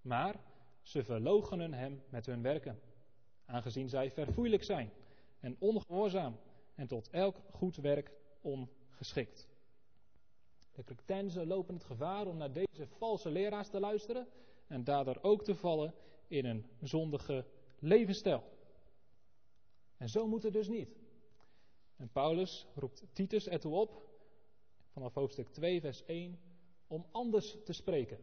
Maar 0.00 0.40
ze 0.80 1.04
verloochenen 1.04 1.72
hem 1.72 2.02
met 2.08 2.26
hun 2.26 2.42
werken. 2.42 2.80
Aangezien 3.44 3.88
zij 3.88 4.10
verfoeilijk 4.10 4.64
zijn 4.64 4.92
en 5.40 5.56
ongehoorzaam 5.58 6.36
en 6.74 6.86
tot 6.86 7.10
elk 7.10 7.36
goed 7.50 7.76
werk 7.76 8.10
ongeschikt. 8.40 9.48
De 10.72 10.84
Cretenzen 10.84 11.46
lopen 11.46 11.74
het 11.74 11.84
gevaar 11.84 12.26
om 12.26 12.36
naar 12.36 12.52
deze 12.52 12.86
valse 12.86 13.30
leraars 13.30 13.68
te 13.68 13.80
luisteren 13.80 14.28
en 14.66 14.84
daardoor 14.84 15.18
ook 15.20 15.44
te 15.44 15.54
vallen 15.54 15.94
in 16.26 16.44
een 16.44 16.66
zondige 16.80 17.46
levensstijl. 17.78 18.42
En 19.96 20.08
zo 20.08 20.26
moet 20.26 20.42
het 20.42 20.52
dus 20.52 20.68
niet. 20.68 20.96
En 21.96 22.08
Paulus 22.08 22.66
roept 22.74 23.04
Titus 23.12 23.48
ertoe 23.48 23.74
op, 23.74 24.11
vanaf 24.92 25.14
hoofdstuk 25.14 25.48
2, 25.48 25.80
vers 25.80 26.04
1, 26.04 26.38
om 26.86 27.06
anders 27.10 27.56
te 27.64 27.72
spreken. 27.72 28.18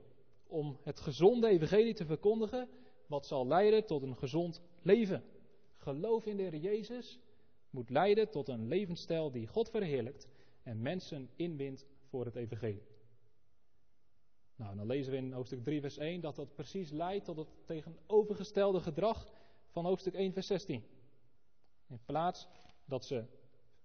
Om 0.48 0.78
het 0.84 1.00
gezonde 1.00 1.48
evangelie 1.48 1.94
te 1.94 2.06
verkondigen, 2.06 2.70
wat 3.08 3.26
zal 3.26 3.48
leiden 3.48 3.86
tot 3.86 4.02
een 4.02 4.18
gezond 4.18 4.62
leven. 4.82 5.24
Geloof 5.76 6.26
in 6.26 6.38
de 6.38 6.44
Heer 6.44 6.56
Jezus 6.56 7.20
moet 7.70 7.90
leiden 7.90 8.30
tot 8.30 8.48
een 8.48 8.68
levensstijl 8.68 9.32
die 9.32 9.48
God 9.48 9.70
verheerlijkt 9.70 10.28
en 10.64 10.82
mensen 10.82 11.30
inwindt 11.36 11.86
voor 12.06 12.26
het 12.26 12.36
evangelie. 12.36 12.84
Nou, 14.56 14.76
dan 14.76 14.86
lezen 14.86 15.12
we 15.12 15.18
in 15.18 15.32
hoofdstuk 15.32 15.64
3, 15.64 15.82
vers 15.82 15.98
1 15.98 16.22
dat 16.22 16.36
dat 16.36 16.56
precies 16.56 16.92
leidt 16.92 17.26
tot 17.26 17.38
het 17.38 17.48
tegenovergestelde 17.66 18.80
gedrag 18.80 19.28
van 19.68 19.86
hoofdstuk 19.86 20.14
1, 20.14 20.34
vers 20.34 20.48
16. 20.48 20.84
In 21.88 22.00
plaats 22.06 22.48
dat 22.86 23.06
ze 23.06 23.26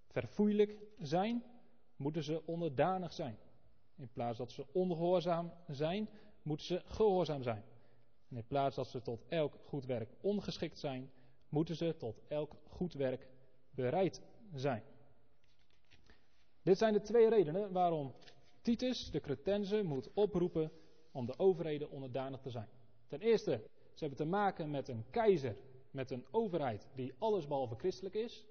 verfoeilijk 0.09 0.79
zijn, 0.99 1.45
moeten 1.97 2.23
ze 2.23 2.47
onderdanig 2.47 3.13
zijn. 3.13 3.39
In 3.97 4.09
plaats 4.13 4.39
dat 4.39 4.53
ze 4.53 4.67
ongehoorzaam 4.73 5.53
zijn, 5.69 6.09
moeten 6.43 6.67
ze 6.67 6.83
gehoorzaam 6.85 7.43
zijn. 7.43 7.65
En 8.29 8.37
in 8.37 8.47
plaats 8.47 8.77
dat 8.77 8.89
ze 8.89 9.03
tot 9.03 9.25
elk 9.29 9.59
goed 9.65 9.85
werk 9.85 10.11
ongeschikt 10.21 10.79
zijn, 10.79 11.11
moeten 11.49 11.77
ze 11.77 11.97
tot 11.97 12.21
elk 12.29 12.57
goed 12.67 12.93
werk 12.93 13.29
bereid 13.71 14.23
zijn. 14.55 14.83
Dit 16.63 16.79
zijn 16.79 16.93
de 16.93 17.01
twee 17.01 17.29
redenen 17.29 17.73
waarom 17.73 18.15
Titus 18.61 19.11
de 19.11 19.21
Cretense 19.21 19.83
moet 19.83 20.11
oproepen 20.15 20.71
om 21.13 21.27
de 21.27 21.39
overheden 21.39 21.91
onderdanig 21.91 22.41
te 22.41 22.51
zijn. 22.51 22.69
Ten 23.07 23.21
eerste, 23.21 23.51
ze 23.95 24.05
hebben 24.05 24.19
te 24.19 24.25
maken 24.25 24.71
met 24.71 24.89
een 24.89 25.05
keizer, 25.11 25.57
met 25.91 26.11
een 26.11 26.27
overheid 26.31 26.89
die 26.95 27.15
allesbehalve 27.19 27.75
christelijk 27.75 28.15
is, 28.15 28.47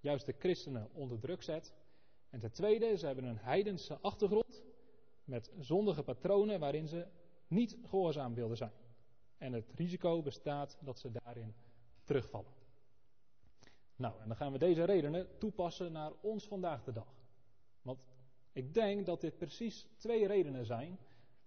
juist 0.00 0.26
de 0.26 0.34
christenen 0.38 0.88
onder 0.92 1.18
druk 1.18 1.42
zet. 1.42 1.74
En 2.34 2.40
ten 2.40 2.52
tweede, 2.52 2.96
ze 2.96 3.06
hebben 3.06 3.24
een 3.24 3.38
heidense 3.38 3.98
achtergrond 4.00 4.62
met 5.24 5.50
zondige 5.58 6.02
patronen 6.02 6.60
waarin 6.60 6.88
ze 6.88 7.06
niet 7.46 7.78
gehoorzaam 7.84 8.34
wilden 8.34 8.56
zijn. 8.56 8.72
En 9.38 9.52
het 9.52 9.72
risico 9.74 10.22
bestaat 10.22 10.78
dat 10.80 10.98
ze 10.98 11.10
daarin 11.10 11.54
terugvallen. 12.04 12.52
Nou, 13.96 14.20
en 14.20 14.28
dan 14.28 14.36
gaan 14.36 14.52
we 14.52 14.58
deze 14.58 14.84
redenen 14.84 15.38
toepassen 15.38 15.92
naar 15.92 16.12
ons 16.20 16.46
vandaag 16.46 16.84
de 16.84 16.92
dag. 16.92 17.14
Want 17.82 17.98
ik 18.52 18.74
denk 18.74 19.06
dat 19.06 19.20
dit 19.20 19.38
precies 19.38 19.88
twee 19.96 20.26
redenen 20.26 20.66
zijn 20.66 20.98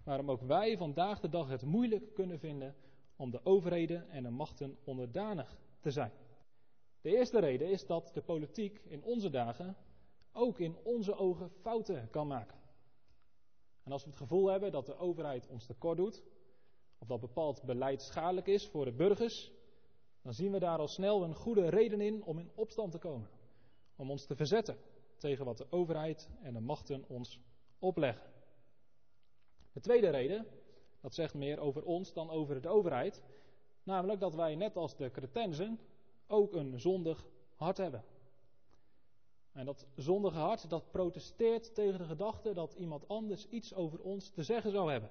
waarom 0.03 0.31
ook 0.31 0.41
wij 0.41 0.77
vandaag 0.77 1.19
de 1.19 1.29
dag 1.29 1.49
het 1.49 1.65
moeilijk 1.65 2.13
kunnen 2.13 2.39
vinden 2.39 2.75
om 3.15 3.31
de 3.31 3.45
overheden 3.45 4.09
en 4.09 4.23
de 4.23 4.29
machten 4.29 4.77
onderdanig 4.83 5.57
te 5.79 5.91
zijn. 5.91 6.11
De 7.01 7.15
eerste 7.15 7.39
reden 7.39 7.69
is 7.69 7.85
dat 7.85 8.11
de 8.13 8.21
politiek 8.21 8.81
in 8.85 9.03
onze 9.03 9.29
dagen 9.29 9.75
ook 10.37 10.59
in 10.59 10.77
onze 10.83 11.15
ogen 11.15 11.49
fouten 11.49 12.09
kan 12.09 12.27
maken. 12.27 12.57
En 13.83 13.91
als 13.91 14.03
we 14.03 14.09
het 14.09 14.19
gevoel 14.19 14.47
hebben 14.47 14.71
dat 14.71 14.85
de 14.85 14.97
overheid 14.97 15.47
ons 15.47 15.65
tekort 15.65 15.97
doet, 15.97 16.23
of 16.97 17.07
dat 17.07 17.19
bepaald 17.19 17.63
beleid 17.63 18.01
schadelijk 18.01 18.47
is 18.47 18.67
voor 18.67 18.85
de 18.85 18.91
burgers, 18.91 19.51
dan 20.21 20.33
zien 20.33 20.51
we 20.51 20.59
daar 20.59 20.77
al 20.77 20.87
snel 20.87 21.23
een 21.23 21.35
goede 21.35 21.69
reden 21.69 22.01
in 22.01 22.23
om 22.23 22.39
in 22.39 22.51
opstand 22.55 22.91
te 22.91 22.97
komen. 22.97 23.29
Om 23.95 24.09
ons 24.11 24.25
te 24.25 24.35
verzetten 24.35 24.77
tegen 25.17 25.45
wat 25.45 25.57
de 25.57 25.67
overheid 25.69 26.29
en 26.41 26.53
de 26.53 26.59
machten 26.59 27.05
ons 27.07 27.39
opleggen. 27.79 28.31
De 29.71 29.79
tweede 29.79 30.09
reden, 30.09 30.47
dat 31.01 31.13
zegt 31.13 31.33
meer 31.33 31.59
over 31.59 31.83
ons 31.83 32.13
dan 32.13 32.29
over 32.29 32.61
de 32.61 32.69
overheid, 32.69 33.23
namelijk 33.83 34.19
dat 34.19 34.35
wij 34.35 34.55
net 34.55 34.75
als 34.77 34.95
de 34.95 35.11
Cretensen 35.11 35.79
ook 36.27 36.53
een 36.53 36.79
zondig 36.79 37.27
hart 37.55 37.77
hebben. 37.77 38.03
En 39.57 39.65
dat 39.65 39.87
zondige 39.95 40.37
hart, 40.37 40.69
dat 40.69 40.91
protesteert 40.91 41.75
tegen 41.75 41.97
de 41.99 42.05
gedachte 42.05 42.53
dat 42.53 42.73
iemand 42.73 43.07
anders 43.07 43.47
iets 43.47 43.73
over 43.73 44.01
ons 44.01 44.29
te 44.29 44.43
zeggen 44.43 44.71
zou 44.71 44.91
hebben. 44.91 45.09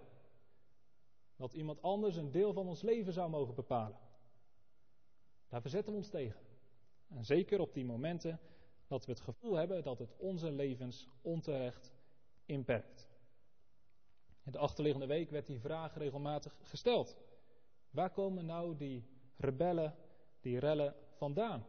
Dat 1.37 1.53
iemand 1.53 1.83
anders 1.83 2.17
een 2.17 2.31
deel 2.31 2.53
van 2.53 2.67
ons 2.67 2.83
leven 2.83 3.13
zou 3.13 3.31
mogen 3.31 3.55
bepalen. 3.55 3.99
Daar 5.49 5.61
verzetten 5.61 5.93
we 5.93 5.99
ons 5.99 6.09
tegen. 6.09 6.41
En 7.09 7.25
zeker 7.25 7.61
op 7.61 7.75
die 7.75 7.85
momenten 7.85 8.41
dat 8.87 9.05
we 9.05 9.13
het 9.13 9.21
gevoel 9.21 9.55
hebben 9.55 9.83
dat 9.83 9.99
het 9.99 10.17
onze 10.17 10.51
levens 10.51 11.09
onterecht 11.23 11.93
inperkt. 12.45 13.09
In 14.43 14.53
de 14.53 14.59
achterliggende 14.59 15.07
week 15.07 15.31
werd 15.31 15.47
die 15.47 15.61
vraag 15.61 15.97
regelmatig 15.97 16.57
gesteld. 16.63 17.17
Waar 17.91 18.11
komen 18.11 18.47
nou 18.47 18.77
die 18.77 19.07
rebellen, 19.37 19.95
die 20.41 20.59
rellen 20.59 20.95
vandaan? 21.13 21.67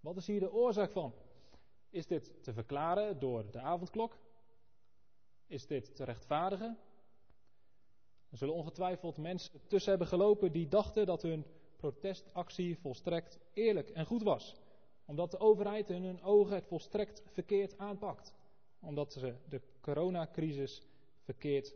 Wat 0.00 0.16
is 0.16 0.26
hier 0.26 0.40
de 0.40 0.52
oorzaak 0.52 0.92
van? 0.92 1.14
Is 1.96 2.06
dit 2.06 2.32
te 2.42 2.52
verklaren 2.52 3.18
door 3.18 3.50
de 3.50 3.60
avondklok? 3.60 4.18
Is 5.46 5.66
dit 5.66 5.96
te 5.96 6.04
rechtvaardigen? 6.04 6.78
Er 8.30 8.36
zullen 8.36 8.54
ongetwijfeld 8.54 9.16
mensen 9.16 9.60
tussen 9.66 9.90
hebben 9.90 10.08
gelopen 10.08 10.52
die 10.52 10.68
dachten 10.68 11.06
dat 11.06 11.22
hun 11.22 11.44
protestactie 11.76 12.78
volstrekt 12.78 13.38
eerlijk 13.52 13.90
en 13.90 14.06
goed 14.06 14.22
was. 14.22 14.54
Omdat 15.04 15.30
de 15.30 15.38
overheid 15.38 15.90
in 15.90 16.04
hun 16.04 16.22
ogen 16.22 16.54
het 16.54 16.66
volstrekt 16.66 17.22
verkeerd 17.32 17.78
aanpakt. 17.78 18.34
Omdat 18.80 19.12
ze 19.12 19.34
de 19.48 19.60
coronacrisis 19.80 20.82
verkeerd 21.22 21.74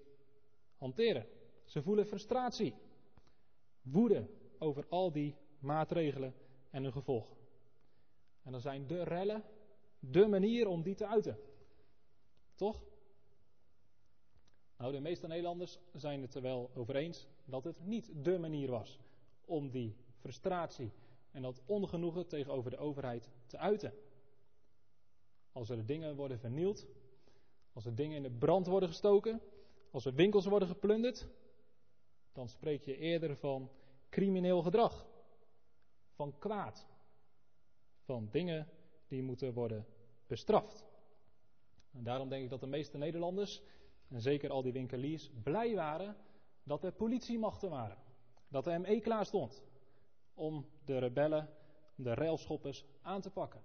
hanteren. 0.77 1.27
Ze 1.65 1.83
voelen 1.83 2.07
frustratie, 2.07 2.75
woede 3.83 4.29
over 4.59 4.87
al 4.89 5.13
die 5.13 5.35
maatregelen 5.59 6.35
en 6.71 6.83
hun 6.83 6.93
gevolgen. 6.93 7.37
En 8.43 8.53
dan 8.53 8.61
zijn 8.61 8.87
de 8.87 9.03
rellen 9.03 9.45
de 10.01 10.27
manier 10.27 10.69
om 10.69 10.83
die 10.83 10.95
te 10.95 11.07
uiten. 11.07 11.39
Toch? 12.55 12.83
Nou, 14.77 14.93
de 14.93 15.01
meeste 15.01 15.27
Nederlanders 15.27 15.79
zijn 15.93 16.23
het 16.23 16.35
er 16.35 16.43
wel 16.43 16.71
over 16.75 16.97
eens 16.97 17.27
dat 17.45 17.65
het 17.65 17.81
niet 17.85 18.11
de 18.25 18.39
manier 18.39 18.71
was 18.71 19.01
om 19.45 19.71
die 19.71 19.97
frustratie 20.19 20.93
en 21.31 21.43
dat 21.43 21.63
ongenoegen 21.67 22.27
tegenover 22.27 22.71
de 22.71 22.77
overheid 22.77 23.31
te 23.47 23.59
uiten. 23.59 23.95
Als 25.53 25.69
er 25.69 25.87
dingen 25.87 26.17
worden 26.17 26.39
vernield, 26.39 26.87
als 27.73 27.85
er 27.85 27.95
dingen 27.95 28.17
in 28.17 28.23
de 28.23 28.39
brand 28.39 28.67
worden 28.67 28.89
gestoken, 28.89 29.41
als 29.91 30.05
er 30.05 30.15
winkels 30.15 30.47
worden 30.47 30.69
geplunderd, 30.69 31.29
dan 32.33 32.49
spreek 32.49 32.85
je 32.85 32.97
eerder 32.97 33.37
van 33.37 33.71
crimineel 34.09 34.63
gedrag, 34.63 35.07
van 36.13 36.39
kwaad, 36.39 36.87
van 38.03 38.29
dingen 38.31 38.69
die 39.11 39.23
moeten 39.23 39.53
worden 39.53 39.87
bestraft. 40.27 40.85
En 41.93 42.03
daarom 42.03 42.29
denk 42.29 42.45
ik 42.45 42.51
dat 42.51 42.61
de 42.61 42.67
meeste 42.67 42.99
Nederlanders, 42.99 43.63
en 44.09 44.21
zeker 44.21 44.51
al 44.51 44.63
die 44.63 44.73
winkeliers, 44.73 45.31
blij 45.43 45.75
waren 45.75 46.17
dat 46.63 46.85
er 46.85 46.93
politiemachten 46.93 47.71
waren. 47.71 47.99
Dat 48.49 48.65
de 48.65 48.79
ME 48.79 49.01
klaar 49.01 49.27
stond 49.27 49.65
om 50.35 50.67
de 50.85 50.99
rebellen, 50.99 51.49
de 51.95 52.15
railschoppers 52.15 52.85
aan 53.03 53.21
te 53.21 53.31
pakken. 53.31 53.61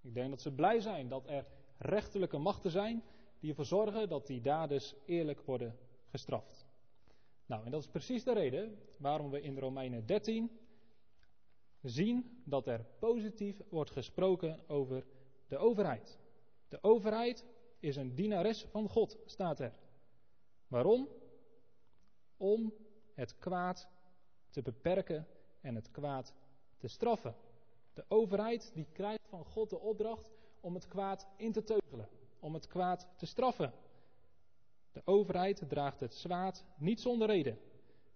Ik 0.00 0.14
denk 0.14 0.30
dat 0.30 0.40
ze 0.40 0.52
blij 0.52 0.80
zijn 0.80 1.08
dat 1.08 1.26
er 1.28 1.46
rechterlijke 1.78 2.38
machten 2.38 2.70
zijn 2.70 3.02
die 3.40 3.50
ervoor 3.50 3.64
zorgen 3.64 4.08
dat 4.08 4.26
die 4.26 4.40
daders 4.40 4.94
eerlijk 5.06 5.40
worden 5.40 5.78
gestraft. 6.10 6.66
Nou, 7.46 7.64
en 7.64 7.70
dat 7.70 7.80
is 7.80 7.88
precies 7.88 8.24
de 8.24 8.32
reden 8.32 8.78
waarom 8.98 9.30
we 9.30 9.40
in 9.40 9.58
Romeinen 9.58 10.06
13 10.06 10.59
zien 11.82 12.42
dat 12.44 12.66
er 12.66 12.84
positief 12.98 13.60
wordt 13.68 13.90
gesproken 13.90 14.60
over 14.68 15.06
de 15.46 15.56
overheid. 15.56 16.18
De 16.68 16.82
overheid 16.82 17.44
is 17.78 17.96
een 17.96 18.14
dienares 18.14 18.64
van 18.70 18.88
God, 18.88 19.18
staat 19.24 19.60
er. 19.60 19.72
Waarom? 20.68 21.08
Om 22.36 22.72
het 23.14 23.38
kwaad 23.38 23.88
te 24.50 24.62
beperken 24.62 25.26
en 25.60 25.74
het 25.74 25.90
kwaad 25.90 26.34
te 26.76 26.88
straffen. 26.88 27.34
De 27.92 28.04
overheid 28.08 28.70
die 28.74 28.86
krijgt 28.92 29.28
van 29.28 29.44
God 29.44 29.70
de 29.70 29.78
opdracht 29.78 30.30
om 30.60 30.74
het 30.74 30.88
kwaad 30.88 31.26
in 31.36 31.52
te 31.52 31.62
teugelen, 31.62 32.08
om 32.40 32.54
het 32.54 32.66
kwaad 32.66 33.08
te 33.16 33.26
straffen. 33.26 33.72
De 34.92 35.02
overheid 35.04 35.62
draagt 35.68 36.00
het 36.00 36.14
zwaard 36.14 36.64
niet 36.76 37.00
zonder 37.00 37.26
reden. 37.26 37.58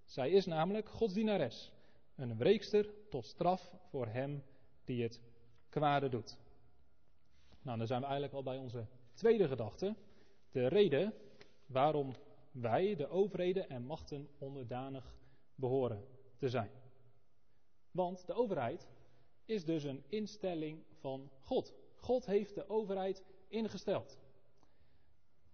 Zij 0.05 0.31
is 0.31 0.47
namelijk 0.47 0.89
Gods 0.89 1.15
dienares, 1.15 1.73
een 2.15 2.37
wreekster 2.37 2.95
tot 3.15 3.27
straf 3.27 3.73
voor 3.91 4.07
hem 4.07 4.43
die 4.85 5.03
het 5.03 5.21
kwade 5.69 6.09
doet. 6.09 6.39
Nou, 7.63 7.79
dan 7.79 7.87
zijn 7.87 8.01
we 8.01 8.07
eigenlijk 8.07 8.35
al 8.35 8.43
bij 8.43 8.59
onze 8.59 8.87
tweede 9.13 9.49
gedachte. 9.49 9.97
De 10.51 10.67
reden 10.67 11.15
waarom 11.67 12.15
wij, 12.51 12.95
de 12.95 13.09
overheden 13.09 13.69
en 13.69 13.83
machten, 13.83 14.29
onderdanig 14.39 15.15
behoren 15.55 16.05
te 16.37 16.49
zijn. 16.49 16.71
Want 17.91 18.27
de 18.27 18.33
overheid 18.33 18.89
is 19.45 19.65
dus 19.65 19.85
een 19.85 20.05
instelling 20.09 20.85
van 20.99 21.31
God. 21.41 21.75
God 21.97 22.27
heeft 22.27 22.55
de 22.55 22.69
overheid 22.69 23.25
ingesteld. 23.49 24.19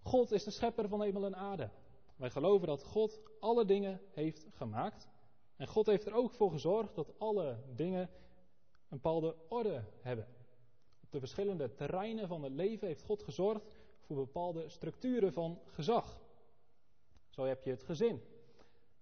God 0.01 0.31
is 0.31 0.43
de 0.43 0.51
schepper 0.51 0.87
van 0.87 1.01
hemel 1.01 1.25
en 1.25 1.35
aarde. 1.35 1.69
Wij 2.15 2.29
geloven 2.29 2.67
dat 2.67 2.83
God 2.83 3.21
alle 3.39 3.65
dingen 3.65 4.01
heeft 4.11 4.47
gemaakt. 4.51 5.09
En 5.61 5.67
God 5.67 5.85
heeft 5.85 6.05
er 6.05 6.13
ook 6.13 6.33
voor 6.33 6.51
gezorgd 6.51 6.95
dat 6.95 7.19
alle 7.19 7.57
dingen 7.75 8.01
een 8.01 8.09
bepaalde 8.89 9.35
orde 9.47 9.83
hebben. 9.99 10.27
Op 11.03 11.11
de 11.11 11.19
verschillende 11.19 11.73
terreinen 11.73 12.27
van 12.27 12.43
het 12.43 12.51
leven 12.51 12.87
heeft 12.87 13.03
God 13.03 13.23
gezorgd 13.23 13.65
voor 13.99 14.15
bepaalde 14.15 14.69
structuren 14.69 15.33
van 15.33 15.59
gezag. 15.65 16.21
Zo 17.29 17.43
heb 17.43 17.63
je 17.63 17.69
het 17.69 17.83
gezin. 17.83 18.21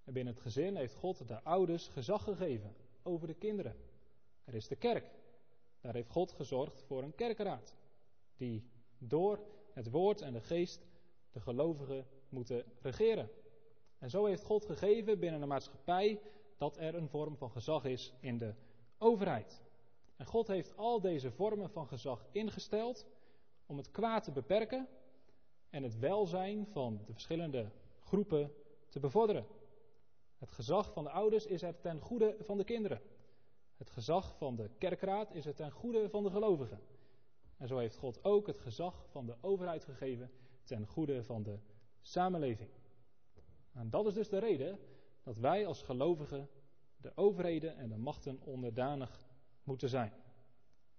En 0.04 0.14
binnen 0.14 0.34
het 0.34 0.42
gezin 0.42 0.76
heeft 0.76 0.96
God 0.96 1.28
de 1.28 1.44
ouders 1.44 1.88
gezag 1.88 2.24
gegeven 2.24 2.76
over 3.04 3.28
de 3.28 3.34
kinderen. 3.34 3.76
Er 4.44 4.54
is 4.54 4.68
de 4.68 4.76
kerk. 4.76 5.12
Daar 5.82 5.94
heeft 5.94 6.10
God 6.10 6.32
gezorgd 6.32 6.82
voor 6.82 7.04
een 7.04 7.16
kerkraad. 7.16 7.74
Die 8.38 8.70
door 8.98 9.40
het 9.72 9.90
woord 9.90 10.22
en 10.22 10.34
de 10.34 10.42
geest 10.42 10.88
de 11.32 11.40
gelovigen 11.40 12.08
moeten 12.30 12.64
regeren. 12.82 13.30
En 13.98 14.10
zo 14.10 14.26
heeft 14.26 14.44
God 14.44 14.66
gegeven 14.66 15.20
binnen 15.20 15.40
de 15.40 15.46
maatschappij 15.46 16.20
dat 16.60 16.78
er 16.78 16.96
een 16.96 17.10
vorm 17.10 17.38
van 17.38 17.52
gezag 17.52 17.86
is 17.86 18.14
in 18.20 18.38
de 18.38 18.54
overheid. 18.98 19.62
En 20.16 20.26
God 20.26 20.48
heeft 20.48 20.78
al 20.78 21.02
deze 21.02 21.32
vormen 21.32 21.70
van 21.70 21.88
gezag 21.88 22.26
ingesteld 22.32 23.08
om 23.66 23.78
het 23.78 23.92
kwaad 23.92 24.24
te 24.24 24.32
beperken 24.32 24.88
en 25.70 25.84
het 25.84 26.00
welzijn 26.00 26.68
van 26.68 27.02
de 27.06 27.14
verschillende 27.14 27.72
groepen 28.00 28.52
te 28.90 29.00
bevorderen. 29.00 29.46
Het 30.38 30.52
gezag 30.52 30.92
van 30.92 31.04
de 31.04 31.10
ouders 31.10 31.46
is 31.46 31.62
er 31.62 31.80
ten 31.80 32.00
goede 32.00 32.36
van 32.40 32.58
de 32.58 32.64
kinderen. 32.64 33.02
Het 33.78 33.90
gezag 33.90 34.38
van 34.38 34.56
de 34.56 34.70
kerkraad 34.78 35.34
is 35.34 35.46
er 35.46 35.56
ten 35.56 35.72
goede 35.72 36.10
van 36.10 36.24
de 36.24 36.30
gelovigen. 36.30 36.82
En 37.58 37.68
zo 37.68 37.78
heeft 37.78 37.98
God 37.98 38.24
ook 38.24 38.48
het 38.48 38.60
gezag 38.60 39.06
van 39.10 39.26
de 39.26 39.36
overheid 39.42 39.84
gegeven 39.84 40.32
ten 40.64 40.88
goede 40.88 41.24
van 41.24 41.44
de 41.44 41.60
samenleving. 42.02 42.70
En 43.74 43.90
dat 43.90 44.06
is 44.06 44.14
dus 44.14 44.30
de 44.30 44.40
reden 44.40 44.80
dat 45.30 45.38
wij 45.38 45.66
als 45.66 45.82
gelovigen 45.82 46.50
de 46.98 47.12
overheden 47.16 47.78
en 47.78 47.90
de 47.90 47.98
machten 47.98 48.42
onderdanig 48.42 49.26
moeten 49.64 49.90
zijn. 49.90 50.14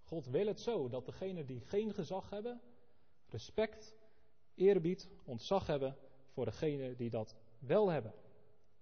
God 0.03 0.27
wil 0.27 0.47
het 0.47 0.61
zo 0.61 0.89
dat 0.89 1.07
degenen 1.07 1.47
die 1.47 1.61
geen 1.61 1.95
gezag 1.95 2.31
hebben, 2.31 2.61
respect, 3.27 3.95
eerbied, 4.55 5.09
ontzag 5.25 5.67
hebben 5.67 5.97
voor 6.29 6.45
degenen 6.45 6.97
die 6.97 7.11
dat 7.11 7.37
wel 7.59 7.89
hebben. 7.89 8.13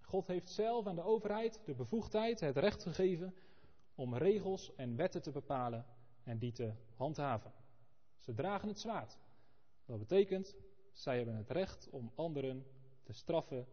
God 0.00 0.26
heeft 0.26 0.50
zelf 0.50 0.86
aan 0.86 0.94
de 0.94 1.02
overheid 1.02 1.60
de 1.64 1.74
bevoegdheid, 1.74 2.40
het 2.40 2.56
recht 2.56 2.82
gegeven 2.82 3.34
om 3.94 4.16
regels 4.16 4.74
en 4.74 4.96
wetten 4.96 5.22
te 5.22 5.30
bepalen 5.30 5.86
en 6.24 6.38
die 6.38 6.52
te 6.52 6.72
handhaven. 6.94 7.52
Ze 8.16 8.34
dragen 8.34 8.68
het 8.68 8.80
zwaard. 8.80 9.18
Dat 9.84 9.98
betekent, 9.98 10.56
zij 10.92 11.16
hebben 11.16 11.36
het 11.36 11.50
recht 11.50 11.88
om 11.90 12.12
anderen 12.14 12.66
te 13.02 13.12
straffen 13.12 13.66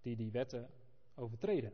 die 0.00 0.16
die 0.16 0.30
wetten 0.30 0.70
overtreden. 1.18 1.72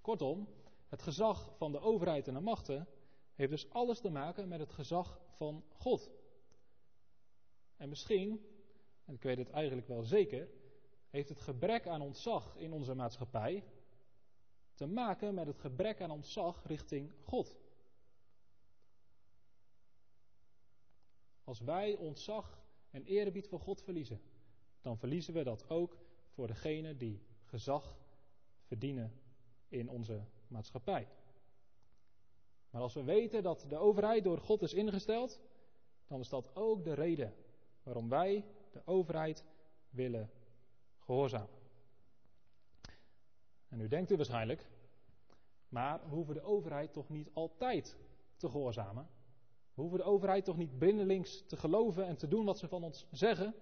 Kortom, 0.00 0.48
het 0.88 1.02
gezag 1.02 1.56
van 1.56 1.72
de 1.72 1.80
overheid 1.80 2.28
en 2.28 2.34
de 2.34 2.40
machten 2.40 2.88
heeft 3.34 3.50
dus 3.50 3.70
alles 3.70 4.00
te 4.00 4.10
maken 4.10 4.48
met 4.48 4.60
het 4.60 4.72
gezag 4.72 5.20
van 5.36 5.64
God. 5.72 6.10
En 7.76 7.88
misschien, 7.88 8.46
en 9.04 9.14
ik 9.14 9.22
weet 9.22 9.38
het 9.38 9.50
eigenlijk 9.50 9.88
wel 9.88 10.02
zeker, 10.02 10.48
heeft 11.10 11.28
het 11.28 11.40
gebrek 11.40 11.86
aan 11.86 12.00
ontzag 12.00 12.56
in 12.56 12.72
onze 12.72 12.94
maatschappij 12.94 13.64
te 14.74 14.86
maken 14.86 15.34
met 15.34 15.46
het 15.46 15.58
gebrek 15.58 16.00
aan 16.00 16.10
ontzag 16.10 16.66
richting 16.66 17.12
God. 17.22 17.56
Als 21.44 21.60
wij 21.60 21.96
ontzag 21.96 22.64
en 22.90 23.04
eerbied 23.04 23.48
voor 23.48 23.60
God 23.60 23.82
verliezen, 23.82 24.20
dan 24.80 24.98
verliezen 24.98 25.34
we 25.34 25.42
dat 25.42 25.68
ook 25.68 25.98
voor 26.28 26.46
degenen 26.46 26.98
die 26.98 27.22
gezag 27.44 27.96
verdienen 28.66 29.20
in 29.68 29.88
onze 29.88 30.24
maatschappij. 30.48 31.08
Maar 32.70 32.82
als 32.82 32.94
we 32.94 33.04
weten 33.04 33.42
dat 33.42 33.64
de 33.68 33.76
overheid 33.76 34.24
door 34.24 34.38
God 34.38 34.62
is 34.62 34.74
ingesteld, 34.74 35.40
dan 36.06 36.20
is 36.20 36.28
dat 36.28 36.54
ook 36.54 36.84
de 36.84 36.94
reden 36.94 37.34
waarom 37.82 38.08
wij 38.08 38.44
de 38.72 38.82
overheid 38.84 39.44
willen 39.90 40.30
gehoorzamen. 40.98 41.54
En 43.68 43.78
nu 43.78 43.88
denkt 43.88 44.10
u 44.10 44.16
waarschijnlijk, 44.16 44.66
maar 45.68 46.00
we 46.08 46.14
hoeven 46.14 46.34
de 46.34 46.42
overheid 46.42 46.92
toch 46.92 47.08
niet 47.08 47.30
altijd 47.32 47.96
te 48.36 48.50
gehoorzamen? 48.50 49.08
We 49.74 49.80
hoeven 49.82 49.98
de 49.98 50.04
overheid 50.04 50.44
toch 50.44 50.56
niet 50.56 50.78
binnenlinks 50.78 51.46
te 51.46 51.56
geloven 51.56 52.06
en 52.06 52.16
te 52.16 52.28
doen 52.28 52.44
wat 52.44 52.58
ze 52.58 52.68
van 52.68 52.84
ons 52.84 53.06
zeggen? 53.10 53.54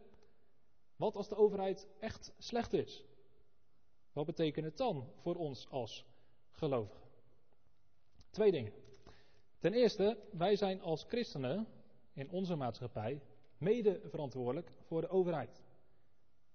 Wat 0.96 1.16
als 1.16 1.28
de 1.28 1.36
overheid 1.36 1.88
echt 2.00 2.32
slecht 2.38 2.72
is? 2.72 3.04
Wat 4.14 4.26
betekent 4.26 4.64
het 4.64 4.76
dan 4.76 5.08
voor 5.14 5.34
ons 5.34 5.68
als 5.70 6.04
gelovigen? 6.50 7.08
Twee 8.30 8.50
dingen. 8.50 8.72
Ten 9.58 9.72
eerste, 9.72 10.18
wij 10.32 10.56
zijn 10.56 10.80
als 10.80 11.04
christenen 11.04 11.66
in 12.12 12.30
onze 12.30 12.54
maatschappij 12.56 13.22
mede 13.58 14.00
verantwoordelijk 14.04 14.72
voor 14.80 15.00
de 15.00 15.08
overheid. 15.08 15.62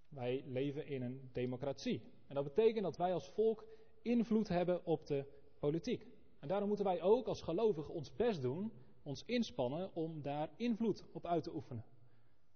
Wij 0.10 0.44
leven 0.48 0.88
in 0.88 1.02
een 1.02 1.30
democratie. 1.34 2.02
En 2.28 2.36
dat 2.36 2.44
betekent 2.44 2.84
dat 2.84 2.98
wij 2.98 3.14
als 3.14 3.30
volk 3.30 3.66
invloed 4.02 4.48
hebben 4.48 4.86
op 4.86 5.06
de 5.06 5.26
politiek. 5.60 6.08
En 6.40 6.48
daarom 6.48 6.68
moeten 6.68 6.86
wij 6.86 7.02
ook 7.02 7.28
als 7.28 7.42
gelovigen 7.42 7.94
ons 7.94 8.16
best 8.16 8.42
doen, 8.42 8.72
ons 9.04 9.24
inspannen 9.26 9.96
om 9.96 10.22
daar 10.22 10.50
invloed 10.58 11.04
op 11.12 11.26
uit 11.26 11.44
te 11.44 11.56
oefenen. 11.56 11.86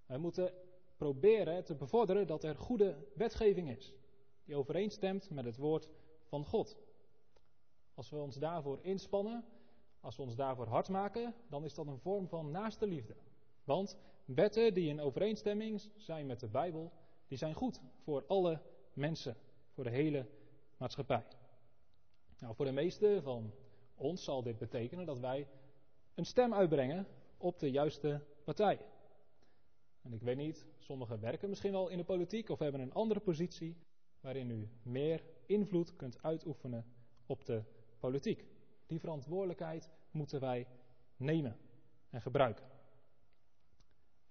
Wij 0.05 0.17
moeten 0.17 0.53
proberen 0.97 1.63
te 1.63 1.75
bevorderen 1.75 2.27
dat 2.27 2.43
er 2.43 2.55
goede 2.55 3.07
wetgeving 3.15 3.77
is, 3.77 3.93
die 4.45 4.55
overeenstemt 4.55 5.29
met 5.29 5.45
het 5.45 5.57
woord 5.57 5.89
van 6.23 6.45
God. 6.45 6.77
Als 7.93 8.09
we 8.09 8.17
ons 8.17 8.35
daarvoor 8.35 8.79
inspannen, 8.81 9.45
als 9.99 10.15
we 10.15 10.21
ons 10.21 10.35
daarvoor 10.35 10.67
hard 10.67 10.89
maken, 10.89 11.35
dan 11.49 11.63
is 11.63 11.73
dat 11.73 11.87
een 11.87 11.99
vorm 11.99 12.27
van 12.27 12.51
naaste 12.51 12.87
liefde. 12.87 13.15
Want 13.63 13.97
wetten 14.25 14.73
die 14.73 14.89
in 14.89 15.01
overeenstemming 15.01 15.81
zijn 15.95 16.25
met 16.25 16.39
de 16.39 16.47
Bijbel, 16.47 16.91
die 17.27 17.37
zijn 17.37 17.53
goed 17.53 17.81
voor 17.99 18.23
alle 18.27 18.61
mensen, 18.93 19.37
voor 19.73 19.83
de 19.83 19.89
hele 19.89 20.25
maatschappij. 20.77 21.25
Nou, 22.39 22.55
voor 22.55 22.65
de 22.65 22.71
meeste 22.71 23.19
van 23.23 23.51
ons 23.95 24.23
zal 24.23 24.43
dit 24.43 24.57
betekenen 24.57 25.05
dat 25.05 25.19
wij 25.19 25.47
een 26.13 26.25
stem 26.25 26.53
uitbrengen 26.53 27.07
op 27.37 27.59
de 27.59 27.71
juiste 27.71 28.21
partij. 28.43 28.79
En 30.01 30.13
ik 30.13 30.21
weet 30.21 30.37
niet, 30.37 30.65
sommigen 30.77 31.19
werken 31.19 31.49
misschien 31.49 31.71
wel 31.71 31.89
in 31.89 31.97
de 31.97 32.03
politiek 32.03 32.49
of 32.49 32.59
hebben 32.59 32.81
een 32.81 32.93
andere 32.93 33.19
positie 33.19 33.77
waarin 34.23 34.49
u 34.49 34.69
meer 34.83 35.23
invloed 35.45 35.95
kunt 35.95 36.23
uitoefenen 36.23 36.85
op 37.25 37.45
de 37.45 37.63
politiek. 37.99 38.45
Die 38.87 38.99
verantwoordelijkheid 38.99 39.89
moeten 40.11 40.39
wij 40.39 40.67
nemen 41.17 41.57
en 42.09 42.21
gebruiken. 42.21 42.65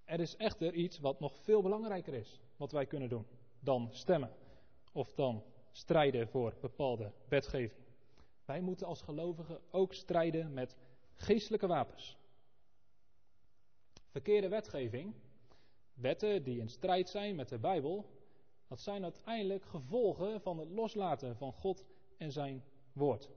Er 0.05 0.21
is 0.21 0.37
echter 0.37 0.75
iets 0.75 0.99
wat 0.99 1.21
nog 1.21 1.37
veel 1.39 1.63
belangrijker 1.63 2.15
is, 2.15 2.41
wat 2.57 2.73
wij 2.73 2.87
kunnen 2.87 3.09
doen, 3.09 3.27
dan 3.61 3.89
stemmen 3.91 4.31
of 4.93 5.15
dan 5.15 5.45
strijden 5.73 6.29
voor 6.29 6.55
bepaalde 6.61 7.13
wetgeving. 7.29 7.81
Wij 8.45 8.61
moeten 8.61 8.87
als 8.87 9.03
gelovigen 9.03 9.61
ook 9.71 9.95
strijden 9.95 10.53
met 10.53 10.77
geestelijke 11.15 11.67
wapens. 11.67 12.17
Verkeerde 14.09 14.49
wetgeving, 14.49 15.15
wetten 15.95 16.43
die 16.43 16.61
in 16.61 16.69
strijd 16.69 17.09
zijn 17.09 17.35
met 17.35 17.49
de 17.49 17.59
Bijbel, 17.59 18.22
Dat 18.73 18.81
zijn 18.81 19.03
uiteindelijk 19.03 19.65
gevolgen 19.65 20.41
van 20.41 20.59
het 20.59 20.71
loslaten 20.71 21.37
van 21.37 21.53
God 21.53 21.85
en 22.17 22.33
zijn 22.33 22.65
woord. 22.93 23.31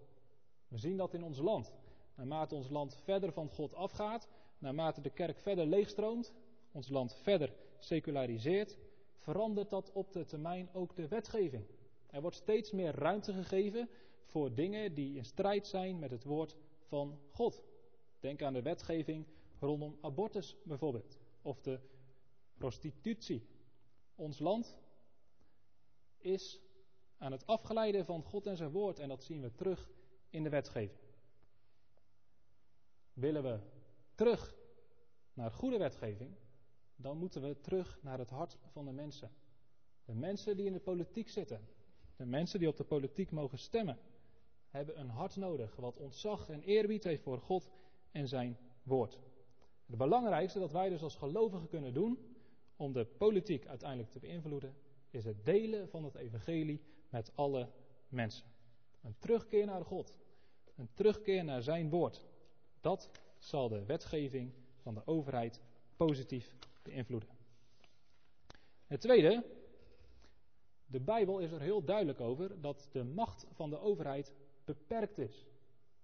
We 0.67 0.77
zien 0.77 0.97
dat 0.97 1.13
in 1.13 1.23
ons 1.23 1.37
land. 1.37 1.73
Naarmate 2.15 2.55
ons 2.55 2.69
land 2.69 2.95
verder 2.95 3.31
van 3.31 3.49
God 3.49 3.73
afgaat, 3.73 4.29
naarmate 4.57 5.01
de 5.01 5.09
kerk 5.09 5.39
verder 5.39 5.65
leegstroomt, 5.65 6.33
ons 6.71 6.89
land 6.89 7.15
verder 7.15 7.53
seculariseert, 7.77 8.77
verandert 9.17 9.69
dat 9.69 9.91
op 9.91 10.11
de 10.11 10.25
termijn 10.25 10.69
ook 10.73 10.95
de 10.95 11.07
wetgeving. 11.07 11.65
Er 12.09 12.21
wordt 12.21 12.35
steeds 12.35 12.71
meer 12.71 12.95
ruimte 12.95 13.33
gegeven 13.33 13.89
voor 14.25 14.53
dingen 14.53 14.93
die 14.93 15.15
in 15.15 15.25
strijd 15.25 15.67
zijn 15.67 15.99
met 15.99 16.11
het 16.11 16.23
woord 16.23 16.55
van 16.87 17.19
God. 17.31 17.63
Denk 18.19 18.41
aan 18.41 18.53
de 18.53 18.61
wetgeving 18.61 19.25
rondom 19.59 19.97
abortus 20.01 20.55
bijvoorbeeld, 20.63 21.19
of 21.41 21.61
de 21.61 21.79
prostitutie. 22.57 23.45
Ons 24.15 24.39
land 24.39 24.77
is 26.25 26.61
aan 27.17 27.31
het 27.31 27.47
afgeleiden 27.47 28.05
van 28.05 28.23
God 28.23 28.45
en 28.45 28.57
zijn 28.57 28.71
woord 28.71 28.99
en 28.99 29.07
dat 29.07 29.23
zien 29.23 29.41
we 29.41 29.55
terug 29.55 29.89
in 30.29 30.43
de 30.43 30.49
wetgeving. 30.49 30.99
Willen 33.13 33.43
we 33.43 33.59
terug 34.15 34.55
naar 35.33 35.51
goede 35.51 35.77
wetgeving, 35.77 36.35
dan 36.95 37.17
moeten 37.17 37.41
we 37.41 37.59
terug 37.61 37.99
naar 38.01 38.17
het 38.17 38.29
hart 38.29 38.57
van 38.71 38.85
de 38.85 38.91
mensen. 38.91 39.31
De 40.05 40.13
mensen 40.13 40.57
die 40.57 40.65
in 40.65 40.73
de 40.73 40.79
politiek 40.79 41.29
zitten, 41.29 41.67
de 42.15 42.25
mensen 42.25 42.59
die 42.59 42.67
op 42.67 42.77
de 42.77 42.83
politiek 42.83 43.31
mogen 43.31 43.57
stemmen, 43.57 43.99
hebben 44.69 44.99
een 44.99 45.09
hart 45.09 45.35
nodig 45.35 45.75
wat 45.75 45.97
ontzag 45.97 46.49
en 46.49 46.61
eerbied 46.61 47.03
heeft 47.03 47.23
voor 47.23 47.39
God 47.39 47.69
en 48.11 48.27
zijn 48.27 48.57
woord. 48.83 49.19
Het 49.85 49.97
belangrijkste 49.97 50.59
dat 50.59 50.71
wij 50.71 50.89
dus 50.89 51.01
als 51.01 51.15
gelovigen 51.15 51.67
kunnen 51.67 51.93
doen 51.93 52.35
om 52.75 52.93
de 52.93 53.05
politiek 53.05 53.67
uiteindelijk 53.67 54.11
te 54.11 54.19
beïnvloeden, 54.19 54.75
is 55.15 55.25
het 55.25 55.45
delen 55.45 55.89
van 55.89 56.03
het 56.03 56.15
evangelie 56.15 56.81
met 57.09 57.31
alle 57.35 57.69
mensen. 58.07 58.45
Een 59.01 59.15
terugkeer 59.19 59.65
naar 59.65 59.85
God, 59.85 60.17
een 60.75 60.89
terugkeer 60.93 61.43
naar 61.43 61.61
zijn 61.61 61.89
woord. 61.89 62.25
Dat 62.81 63.09
zal 63.37 63.69
de 63.69 63.85
wetgeving 63.85 64.53
van 64.81 64.93
de 64.93 65.07
overheid 65.07 65.61
positief 65.95 66.53
beïnvloeden. 66.83 67.29
Het 68.87 69.01
tweede, 69.01 69.45
de 70.85 70.99
Bijbel 70.99 71.39
is 71.39 71.51
er 71.51 71.61
heel 71.61 71.83
duidelijk 71.83 72.19
over 72.19 72.61
dat 72.61 72.89
de 72.91 73.03
macht 73.03 73.45
van 73.51 73.69
de 73.69 73.79
overheid 73.79 74.33
beperkt 74.65 75.17
is. 75.17 75.45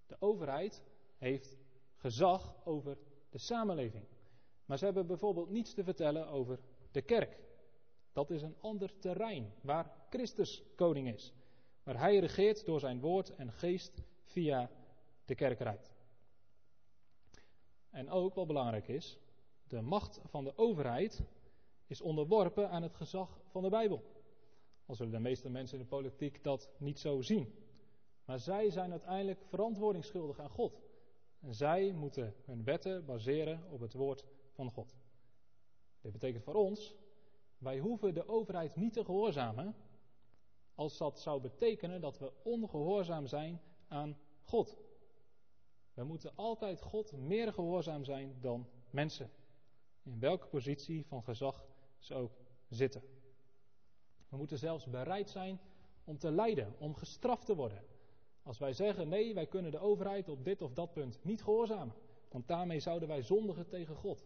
De 0.06 0.16
overheid 0.20 0.84
heeft 1.18 1.58
gezag 1.96 2.56
over 2.66 2.98
de 3.30 3.38
samenleving. 3.38 4.06
Maar 4.66 4.78
ze 4.78 4.86
hebben 4.86 5.08
bijvoorbeeld 5.08 5.50
niets 5.50 5.74
te 5.74 5.84
vertellen 5.84 6.28
over 6.28 6.60
de 6.92 7.02
kerk. 7.02 7.40
Dat 8.12 8.30
is 8.30 8.42
een 8.42 8.56
ander 8.60 9.00
terrein 9.00 9.54
waar 9.62 9.92
Christus 10.10 10.64
koning 10.76 11.14
is. 11.14 11.34
Waar 11.84 12.00
hij 12.00 12.20
regeert 12.20 12.66
door 12.66 12.80
zijn 12.80 13.00
woord 13.00 13.36
en 13.36 13.52
geest 13.52 14.02
via 14.24 14.70
de 15.26 15.36
kerkrijd. 15.36 15.92
En 17.90 18.10
ook 18.10 18.36
wat 18.36 18.48
belangrijk 18.48 18.88
is, 18.88 19.18
de 19.68 19.82
macht 19.82 20.20
van 20.24 20.44
de 20.44 20.58
overheid 20.58 21.24
is 21.88 22.02
onderworpen 22.02 22.70
aan 22.70 22.84
het 22.84 22.96
gezag 22.96 23.42
van 23.48 23.64
de 23.64 23.70
Bijbel. 23.70 24.04
Al 24.86 24.96
zullen 24.96 25.12
de 25.12 25.20
meeste 25.20 25.50
mensen 25.50 25.78
in 25.78 25.84
de 25.84 25.90
politiek 25.90 26.44
dat 26.44 26.70
niet 26.78 27.00
zo 27.00 27.22
zien. 27.22 27.54
Maar 28.26 28.40
zij 28.40 28.70
zijn 28.70 28.92
uiteindelijk 28.92 29.42
verantwoordingsschuldig 29.44 30.40
aan 30.40 30.50
God. 30.50 30.82
En 31.40 31.54
zij 31.54 31.92
moeten 31.92 32.36
hun 32.46 32.64
wetten 32.64 33.06
baseren 33.06 33.64
op 33.70 33.80
het 33.80 33.94
woord 33.94 34.26
van 34.52 34.72
God. 34.72 34.96
Dit 36.02 36.12
betekent 36.12 36.44
voor 36.44 36.54
ons, 36.54 36.96
wij 37.62 37.80
hoeven 37.80 38.14
de 38.14 38.28
overheid 38.28 38.76
niet 38.76 38.94
te 38.94 39.06
gehoorzamen 39.06 39.76
als 40.76 40.98
dat 40.98 41.20
zou 41.20 41.42
betekenen 41.42 42.02
dat 42.02 42.18
we 42.18 42.34
ongehoorzaam 42.44 43.28
zijn 43.28 43.62
aan 43.88 44.18
God. 44.42 44.78
We 45.94 46.04
moeten 46.04 46.36
altijd 46.36 46.82
God 46.82 47.12
meer 47.12 47.54
gehoorzaam 47.54 48.04
zijn 48.04 48.38
dan 48.40 48.68
mensen. 48.90 49.32
In 50.04 50.20
welke 50.20 50.48
positie 50.48 51.06
van 51.06 51.24
gezag 51.24 51.66
ze 51.98 52.16
ook 52.16 52.32
zitten. 52.70 53.02
We 54.30 54.38
moeten 54.38 54.58
zelfs 54.58 54.86
bereid 54.86 55.30
zijn 55.30 55.60
om 56.04 56.18
te 56.18 56.32
lijden, 56.32 56.76
om 56.80 56.96
gestraft 56.96 57.46
te 57.46 57.56
worden. 57.56 57.84
Als 58.44 58.58
wij 58.58 58.74
zeggen 58.74 59.08
nee, 59.08 59.34
wij 59.34 59.48
kunnen 59.48 59.72
de 59.72 59.80
overheid 59.80 60.30
op 60.30 60.44
dit 60.44 60.62
of 60.62 60.74
dat 60.74 60.94
punt 60.94 61.24
niet 61.24 61.44
gehoorzamen, 61.44 61.96
want 62.30 62.48
daarmee 62.48 62.80
zouden 62.80 63.08
wij 63.08 63.22
zondigen 63.22 63.68
tegen 63.68 63.96
God. 63.96 64.26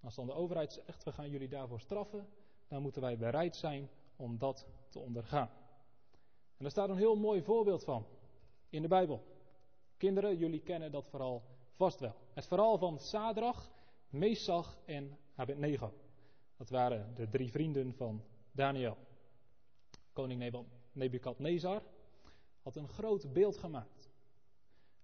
Als 0.00 0.14
dan 0.14 0.26
de 0.26 0.32
overheid 0.32 0.72
zegt 0.72 1.04
we 1.04 1.12
gaan 1.12 1.30
jullie 1.30 1.48
daarvoor 1.48 1.80
straffen, 1.80 2.28
dan 2.74 2.82
moeten 2.82 3.02
wij 3.02 3.16
bereid 3.16 3.56
zijn 3.56 3.88
om 4.16 4.38
dat 4.38 4.66
te 4.88 4.98
ondergaan. 4.98 5.48
En 6.56 6.58
daar 6.58 6.70
staat 6.70 6.88
een 6.88 6.96
heel 6.96 7.16
mooi 7.16 7.42
voorbeeld 7.42 7.84
van 7.84 8.06
in 8.68 8.82
de 8.82 8.88
Bijbel. 8.88 9.22
Kinderen, 9.96 10.36
jullie 10.36 10.60
kennen 10.60 10.92
dat 10.92 11.08
verhaal 11.08 11.42
vast 11.72 12.00
wel. 12.00 12.14
Het 12.32 12.46
verhaal 12.46 12.78
van 12.78 12.98
Sadrach, 12.98 13.70
Mesach 14.08 14.78
en 14.84 15.18
Abednego. 15.34 15.92
Dat 16.56 16.70
waren 16.70 17.14
de 17.14 17.28
drie 17.28 17.50
vrienden 17.50 17.94
van 17.94 18.22
Daniel. 18.52 18.96
Koning 20.12 20.64
Nebukadnezar 20.92 21.82
had 22.62 22.76
een 22.76 22.88
groot 22.88 23.32
beeld 23.32 23.56
gemaakt. 23.56 24.10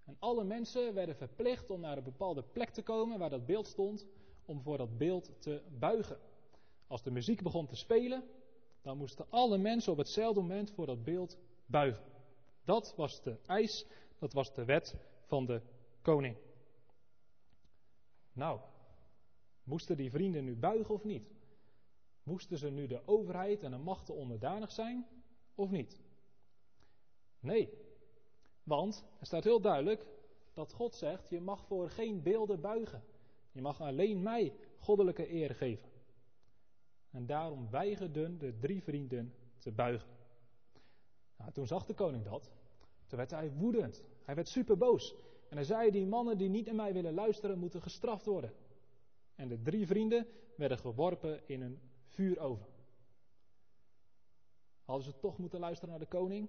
En 0.05 0.17
alle 0.19 0.45
mensen 0.45 0.95
werden 0.95 1.17
verplicht 1.17 1.71
om 1.71 1.81
naar 1.81 1.97
een 1.97 2.03
bepaalde 2.03 2.43
plek 2.43 2.71
te 2.71 2.83
komen 2.83 3.19
waar 3.19 3.31
dat 3.31 3.47
beeld 3.47 3.67
stond, 3.67 4.07
om 4.45 4.63
voor 4.63 4.77
dat 4.77 4.99
beeld 4.99 5.43
te 5.43 5.63
buigen. 5.79 6.19
Als 6.91 7.03
de 7.03 7.11
muziek 7.11 7.43
begon 7.43 7.67
te 7.67 7.77
spelen, 7.77 8.25
dan 8.83 8.97
moesten 8.97 9.27
alle 9.29 9.59
mensen 9.59 9.93
op 9.93 9.99
hetzelfde 9.99 10.41
moment 10.41 10.71
voor 10.71 10.87
dat 10.87 11.05
beeld 11.05 11.39
buigen. 11.67 12.05
Dat 12.65 12.95
was 12.97 13.23
de 13.23 13.39
eis, 13.47 13.87
dat 14.19 14.33
was 14.33 14.55
de 14.55 14.65
wet 14.65 14.97
van 15.27 15.47
de 15.47 15.63
koning. 16.03 16.37
Nou, 18.33 18.61
moesten 19.63 19.97
die 19.97 20.11
vrienden 20.11 20.45
nu 20.45 20.57
buigen 20.57 20.95
of 20.95 21.05
niet? 21.05 21.31
Moesten 22.23 22.59
ze 22.59 22.71
nu 22.71 22.87
de 22.87 23.07
overheid 23.07 23.63
en 23.63 23.71
de 23.71 23.77
machten 23.77 24.15
onderdanig 24.15 24.73
zijn 24.73 25.07
of 25.55 25.71
niet? 25.71 26.01
Nee, 27.41 27.73
want 28.63 29.05
er 29.19 29.27
staat 29.27 29.45
heel 29.45 29.61
duidelijk 29.61 30.07
dat 30.53 30.73
God 30.73 30.95
zegt: 30.95 31.29
je 31.29 31.41
mag 31.41 31.65
voor 31.65 31.91
geen 31.91 32.23
beelden 32.23 32.61
buigen. 32.61 33.05
Je 33.53 33.61
mag 33.61 33.81
alleen 33.81 34.23
mij 34.23 34.53
goddelijke 34.79 35.33
eer 35.33 35.55
geven. 35.55 35.99
En 37.11 37.27
daarom 37.27 37.71
weigerden 37.71 38.39
de 38.39 38.59
drie 38.59 38.83
vrienden 38.83 39.35
te 39.59 39.73
buigen. 39.73 40.11
Nou, 41.37 41.53
toen 41.53 41.67
zag 41.67 41.87
de 41.87 41.95
koning 41.95 42.25
dat. 42.25 42.51
Toen 43.07 43.19
werd 43.19 43.31
hij 43.31 43.53
woedend. 43.53 44.03
Hij 44.25 44.35
werd 44.35 44.49
superboos. 44.49 45.15
En 45.49 45.57
hij 45.57 45.65
zei: 45.65 45.91
Die 45.91 46.07
mannen 46.07 46.39
die 46.39 46.49
niet 46.49 46.67
naar 46.67 46.75
mij 46.75 46.93
willen 46.93 47.15
luisteren, 47.15 47.59
moeten 47.59 47.83
gestraft 47.83 48.27
worden. 48.27 48.53
En 49.35 49.49
de 49.49 49.63
drie 49.63 49.87
vrienden 49.87 50.27
werden 50.57 50.79
geworpen 50.79 51.49
in 51.49 51.61
een 51.61 51.81
vuuroven. 52.05 52.67
Hadden 54.85 55.05
ze 55.05 55.19
toch 55.19 55.39
moeten 55.39 55.61
luisteren 55.61 55.91
naar 55.91 55.99
de 55.99 56.07
koning? 56.07 56.49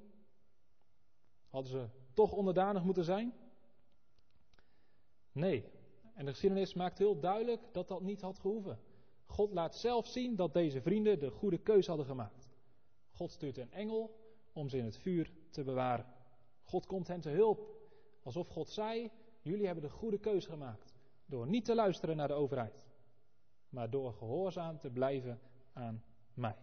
Hadden 1.50 1.72
ze 1.72 1.88
toch 2.14 2.32
onderdanig 2.32 2.84
moeten 2.84 3.04
zijn? 3.04 3.34
Nee. 5.32 5.66
En 6.14 6.26
de 6.26 6.32
geschiedenis 6.32 6.74
maakt 6.74 6.98
heel 6.98 7.20
duidelijk 7.20 7.62
dat 7.72 7.88
dat 7.88 8.02
niet 8.02 8.22
had 8.22 8.40
gehoeven. 8.40 8.80
God 9.32 9.54
laat 9.54 9.76
zelf 9.76 10.08
zien 10.08 10.36
dat 10.36 10.54
deze 10.54 10.82
vrienden 10.82 11.20
de 11.20 11.30
goede 11.32 11.58
keus 11.58 11.88
hadden 11.88 12.06
gemaakt. 12.06 12.50
God 13.12 13.32
stuurt 13.32 13.58
een 13.58 13.72
engel 13.72 14.20
om 14.54 14.70
ze 14.70 14.78
in 14.78 14.86
het 14.86 14.98
vuur 14.98 15.32
te 15.50 15.64
bewaren. 15.64 16.06
God 16.64 16.86
komt 16.86 17.08
hen 17.08 17.22
te 17.22 17.30
hulp. 17.30 17.80
Alsof 18.24 18.48
God 18.48 18.70
zei: 18.70 19.12
Jullie 19.42 19.66
hebben 19.66 19.84
de 19.84 19.90
goede 19.90 20.18
keus 20.18 20.46
gemaakt. 20.46 20.94
Door 21.26 21.48
niet 21.48 21.66
te 21.66 21.76
luisteren 21.76 22.16
naar 22.16 22.28
de 22.28 22.34
overheid. 22.34 22.86
Maar 23.70 23.90
door 23.90 24.14
gehoorzaam 24.14 24.80
te 24.80 24.90
blijven 24.90 25.40
aan 25.74 26.04
mij. 26.34 26.56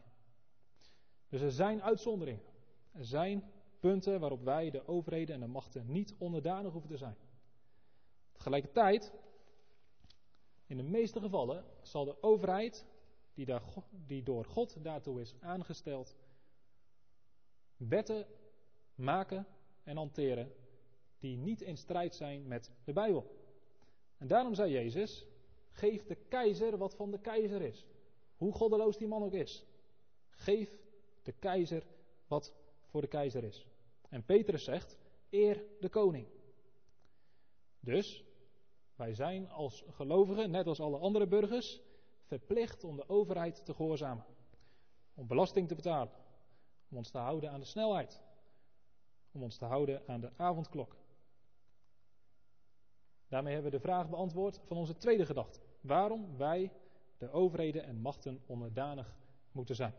Dus 1.28 1.40
er 1.40 1.52
zijn 1.52 1.82
uitzonderingen. 1.82 2.42
Er 2.92 3.04
zijn 3.04 3.44
punten 3.80 4.20
waarop 4.20 4.42
wij 4.42 4.70
de 4.70 4.88
overheden 4.88 5.34
en 5.34 5.40
de 5.40 5.46
machten 5.46 5.92
niet 5.92 6.14
onderdanig 6.18 6.72
hoeven 6.72 6.90
te 6.90 6.96
zijn. 6.96 7.16
Tegelijkertijd, 8.32 9.12
in 10.68 10.76
de 10.76 10.82
meeste 10.82 11.20
gevallen 11.20 11.64
zal 11.82 12.04
de 12.04 12.22
overheid, 12.22 12.86
die, 13.34 13.46
daar, 13.46 13.62
die 13.90 14.22
door 14.22 14.44
God 14.44 14.84
daartoe 14.84 15.20
is 15.20 15.34
aangesteld, 15.40 16.16
wetten 17.76 18.26
maken 18.94 19.46
en 19.82 19.96
hanteren 19.96 20.52
die 21.18 21.36
niet 21.36 21.60
in 21.60 21.76
strijd 21.76 22.14
zijn 22.14 22.46
met 22.46 22.70
de 22.84 22.92
Bijbel. 22.92 23.36
En 24.16 24.26
daarom 24.26 24.54
zei 24.54 24.72
Jezus: 24.72 25.26
geef 25.70 26.06
de 26.06 26.14
keizer 26.14 26.76
wat 26.76 26.94
van 26.94 27.10
de 27.10 27.20
keizer 27.20 27.62
is. 27.62 27.86
Hoe 28.36 28.52
goddeloos 28.52 28.96
die 28.96 29.08
man 29.08 29.22
ook 29.22 29.32
is. 29.32 29.64
Geef 30.30 30.78
de 31.22 31.32
keizer 31.32 31.86
wat 32.26 32.54
voor 32.84 33.00
de 33.00 33.08
keizer 33.08 33.44
is. 33.44 33.66
En 34.08 34.24
Petrus 34.24 34.64
zegt: 34.64 34.96
eer 35.30 35.64
de 35.80 35.88
koning. 35.88 36.26
Dus 37.80 38.24
wij 38.98 39.14
zijn 39.14 39.50
als 39.50 39.84
gelovigen, 39.90 40.50
net 40.50 40.66
als 40.66 40.80
alle 40.80 40.98
andere 40.98 41.26
burgers, 41.26 41.80
verplicht 42.22 42.84
om 42.84 42.96
de 42.96 43.08
overheid 43.08 43.64
te 43.64 43.74
gehoorzamen. 43.74 44.24
om 45.14 45.26
belasting 45.26 45.68
te 45.68 45.74
betalen, 45.74 46.12
om 46.90 46.96
ons 46.96 47.10
te 47.10 47.18
houden 47.18 47.50
aan 47.50 47.60
de 47.60 47.66
snelheid, 47.66 48.22
om 49.32 49.42
ons 49.42 49.56
te 49.56 49.64
houden 49.64 50.02
aan 50.06 50.20
de 50.20 50.30
avondklok. 50.36 50.96
Daarmee 53.28 53.52
hebben 53.52 53.70
we 53.70 53.76
de 53.76 53.82
vraag 53.82 54.08
beantwoord 54.08 54.60
van 54.64 54.76
onze 54.76 54.96
tweede 54.96 55.26
gedachte. 55.26 55.60
Waarom 55.80 56.36
wij 56.36 56.72
de 57.18 57.30
overheden 57.30 57.84
en 57.84 58.00
machten 58.00 58.42
onderdanig 58.46 59.16
moeten 59.52 59.74
zijn. 59.74 59.94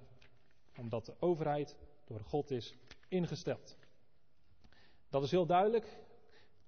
Omdat 0.78 1.06
de 1.06 1.16
overheid 1.20 1.78
door 2.06 2.20
God 2.20 2.52
is 2.52 2.78
ingesteld. 3.08 3.78
Dat 5.10 5.24
is 5.24 5.32
heel 5.32 5.46
duidelijk 5.46 6.00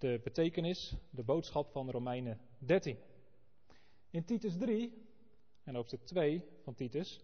de 0.01 0.19
betekenis, 0.23 0.95
de 1.09 1.23
boodschap 1.23 1.71
van 1.71 1.89
Romeinen 1.89 2.39
13. 2.57 2.97
In 4.09 4.25
Titus 4.25 4.57
3 4.57 5.07
en 5.63 5.75
hoofdstuk 5.75 6.05
2 6.05 6.43
van 6.63 6.75
Titus 6.75 7.21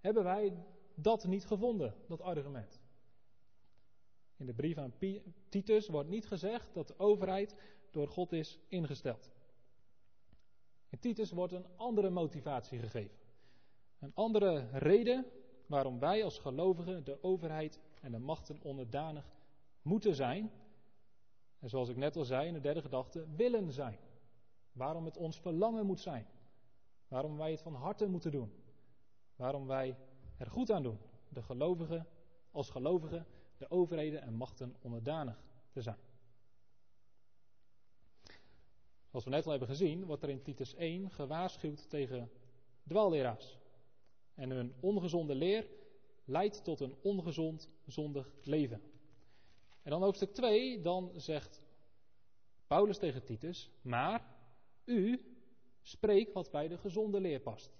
hebben 0.00 0.24
wij 0.24 0.64
dat 0.94 1.26
niet 1.26 1.46
gevonden, 1.46 1.94
dat 2.06 2.20
argument. 2.20 2.80
In 4.36 4.46
de 4.46 4.52
brief 4.52 4.78
aan 4.78 4.94
Titus 5.48 5.88
wordt 5.88 6.08
niet 6.08 6.26
gezegd 6.26 6.74
dat 6.74 6.88
de 6.88 6.98
overheid 6.98 7.54
door 7.90 8.08
God 8.08 8.32
is 8.32 8.58
ingesteld. 8.68 9.30
In 10.88 10.98
Titus 10.98 11.30
wordt 11.30 11.52
een 11.52 11.66
andere 11.76 12.10
motivatie 12.10 12.78
gegeven. 12.78 13.18
Een 13.98 14.14
andere 14.14 14.68
reden 14.72 15.26
waarom 15.66 15.98
wij 15.98 16.24
als 16.24 16.38
gelovigen 16.38 17.04
de 17.04 17.22
overheid 17.22 17.80
en 18.00 18.12
de 18.12 18.18
machten 18.18 18.62
onderdanig 18.62 19.32
moeten 19.82 20.14
zijn. 20.14 20.50
En 21.60 21.68
zoals 21.68 21.88
ik 21.88 21.96
net 21.96 22.16
al 22.16 22.24
zei 22.24 22.46
in 22.46 22.52
de 22.52 22.60
derde 22.60 22.80
gedachte, 22.80 23.26
willen 23.36 23.72
zijn. 23.72 23.98
Waarom 24.72 25.04
het 25.04 25.16
ons 25.16 25.40
verlangen 25.40 25.86
moet 25.86 26.00
zijn. 26.00 26.26
Waarom 27.08 27.36
wij 27.36 27.50
het 27.50 27.62
van 27.62 27.74
harte 27.74 28.06
moeten 28.06 28.30
doen. 28.30 28.52
Waarom 29.36 29.66
wij 29.66 29.96
er 30.36 30.50
goed 30.50 30.70
aan 30.70 30.82
doen. 30.82 30.98
De 31.28 31.42
gelovigen, 31.42 32.06
als 32.50 32.70
gelovigen, 32.70 33.26
de 33.56 33.70
overheden 33.70 34.22
en 34.22 34.34
machten 34.34 34.76
onderdanig 34.80 35.42
te 35.70 35.82
zijn. 35.82 35.98
Zoals 39.08 39.24
we 39.24 39.30
net 39.30 39.44
al 39.44 39.50
hebben 39.50 39.68
gezien, 39.68 40.04
wordt 40.04 40.22
er 40.22 40.28
in 40.28 40.42
Titus 40.42 40.74
1 40.74 41.10
gewaarschuwd 41.10 41.90
tegen 41.90 42.30
dwalleraars. 42.86 43.58
En 44.34 44.50
hun 44.50 44.74
ongezonde 44.80 45.34
leer 45.34 45.66
leidt 46.24 46.64
tot 46.64 46.80
een 46.80 46.94
ongezond, 47.02 47.70
zondig 47.86 48.34
leven. 48.42 48.82
En 49.82 49.90
dan 49.90 50.02
hoofdstuk 50.02 50.32
2, 50.32 50.80
dan 50.80 51.12
zegt 51.16 51.62
Paulus 52.66 52.98
tegen 52.98 53.24
Titus, 53.24 53.70
maar 53.82 54.36
u 54.84 55.20
spreekt 55.82 56.32
wat 56.32 56.50
bij 56.50 56.68
de 56.68 56.78
gezonde 56.78 57.20
leer 57.20 57.40
past. 57.40 57.78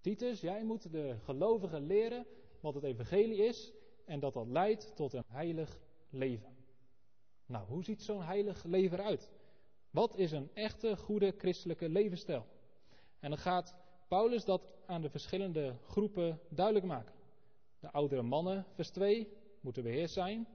Titus, 0.00 0.40
jij 0.40 0.64
moet 0.64 0.92
de 0.92 1.16
gelovigen 1.24 1.86
leren 1.86 2.26
wat 2.60 2.74
het 2.74 2.84
evangelie 2.84 3.44
is 3.44 3.72
en 4.04 4.20
dat 4.20 4.34
dat 4.34 4.46
leidt 4.46 4.96
tot 4.96 5.12
een 5.12 5.24
heilig 5.26 5.80
leven. 6.10 6.56
Nou, 7.46 7.66
hoe 7.66 7.84
ziet 7.84 8.02
zo'n 8.02 8.22
heilig 8.22 8.64
leven 8.64 8.98
eruit? 8.98 9.30
Wat 9.90 10.16
is 10.16 10.32
een 10.32 10.50
echte 10.54 10.96
goede 10.96 11.34
christelijke 11.38 11.88
levensstijl? 11.88 12.46
En 13.20 13.30
dan 13.30 13.38
gaat 13.38 13.74
Paulus 14.08 14.44
dat 14.44 14.74
aan 14.86 15.02
de 15.02 15.10
verschillende 15.10 15.76
groepen 15.86 16.40
duidelijk 16.48 16.86
maken. 16.86 17.14
De 17.80 17.90
oudere 17.90 18.22
mannen, 18.22 18.66
vers 18.74 18.90
2, 18.90 19.28
moeten 19.60 19.82
beheerst 19.82 20.14
zijn. 20.14 20.46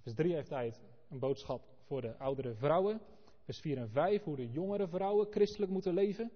Vers 0.00 0.14
3 0.14 0.34
heeft 0.34 0.50
hij 0.50 0.74
een 1.08 1.18
boodschap 1.18 1.68
voor 1.82 2.00
de 2.00 2.16
oudere 2.16 2.54
vrouwen. 2.54 3.00
Vers 3.44 3.58
4 3.58 3.78
en 3.78 3.90
5, 3.90 4.24
hoe 4.24 4.36
de 4.36 4.50
jongere 4.50 4.88
vrouwen 4.88 5.26
christelijk 5.30 5.70
moeten 5.70 5.94
leven. 5.94 6.32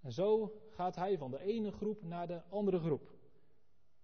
En 0.00 0.12
zo 0.12 0.52
gaat 0.70 0.96
hij 0.96 1.18
van 1.18 1.30
de 1.30 1.40
ene 1.40 1.72
groep 1.72 2.02
naar 2.02 2.26
de 2.26 2.42
andere 2.48 2.78
groep. 2.78 3.14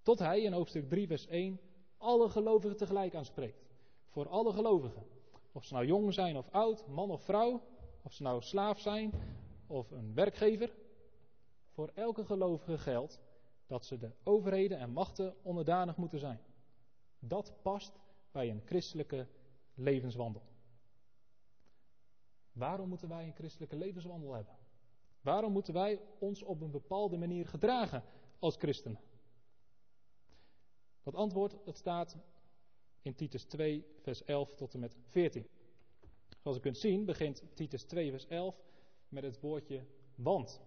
Tot 0.03 0.19
hij 0.19 0.41
in 0.43 0.53
hoofdstuk 0.53 0.89
3, 0.89 1.07
vers 1.07 1.27
1 1.27 1.61
alle 1.97 2.29
gelovigen 2.29 2.77
tegelijk 2.77 3.15
aanspreekt. 3.15 3.65
Voor 4.09 4.29
alle 4.29 4.53
gelovigen. 4.53 5.07
Of 5.53 5.65
ze 5.65 5.75
nou 5.75 5.87
jong 5.87 6.15
zijn 6.15 6.37
of 6.37 6.49
oud, 6.51 6.87
man 6.87 7.11
of 7.11 7.23
vrouw, 7.23 7.63
of 8.03 8.13
ze 8.13 8.23
nou 8.23 8.43
slaaf 8.43 8.81
zijn 8.81 9.13
of 9.67 9.91
een 9.91 10.15
werkgever. 10.15 10.75
Voor 11.71 11.91
elke 11.95 12.25
gelovige 12.25 12.79
geldt 12.79 13.21
dat 13.67 13.85
ze 13.85 13.99
de 13.99 14.11
overheden 14.23 14.79
en 14.79 14.91
machten 14.91 15.35
onderdanig 15.43 15.97
moeten 15.97 16.19
zijn. 16.19 16.41
Dat 17.19 17.53
past 17.63 18.01
bij 18.33 18.51
een 18.51 18.63
christelijke 18.65 19.27
levenswandel. 19.75 20.43
Waarom 22.53 22.89
moeten 22.89 23.09
wij 23.09 23.27
een 23.27 23.35
christelijke 23.35 23.77
levenswandel 23.77 24.33
hebben? 24.33 24.57
Waarom 25.21 25.53
moeten 25.53 25.75
wij 25.75 26.01
ons 26.19 26.43
op 26.43 26.61
een 26.61 26.71
bepaalde 26.71 27.17
manier 27.17 27.47
gedragen 27.47 28.05
als 28.39 28.57
christenen? 28.57 29.01
Dat 31.03 31.15
antwoord 31.15 31.57
staat 31.67 32.17
in 33.03 33.15
Titus 33.15 33.45
2, 33.45 33.87
vers 34.01 34.25
11 34.25 34.55
tot 34.55 34.75
en 34.75 34.81
met 34.81 34.97
14. 35.09 35.47
Zoals 36.39 36.57
u 36.57 36.61
kunt 36.61 36.79
zien 36.79 37.05
begint 37.05 37.43
Titus 37.55 37.83
2, 37.85 38.11
vers 38.11 38.27
11 38.27 38.63
met 39.09 39.23
het 39.23 39.41
woordje 39.41 39.85
want. 40.15 40.61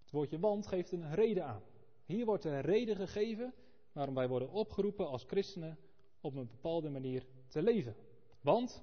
Het 0.00 0.10
woordje 0.10 0.38
want 0.38 0.66
geeft 0.66 0.92
een 0.92 1.14
reden 1.14 1.44
aan. 1.44 1.62
Hier 2.04 2.24
wordt 2.24 2.44
een 2.44 2.60
reden 2.60 2.96
gegeven 2.96 3.54
waarom 3.92 4.14
wij 4.14 4.28
worden 4.28 4.50
opgeroepen 4.50 5.08
als 5.08 5.24
christenen 5.24 5.78
op 6.20 6.34
een 6.34 6.46
bepaalde 6.46 6.88
manier 6.88 7.26
te 7.48 7.62
leven. 7.62 7.94
Want 8.40 8.82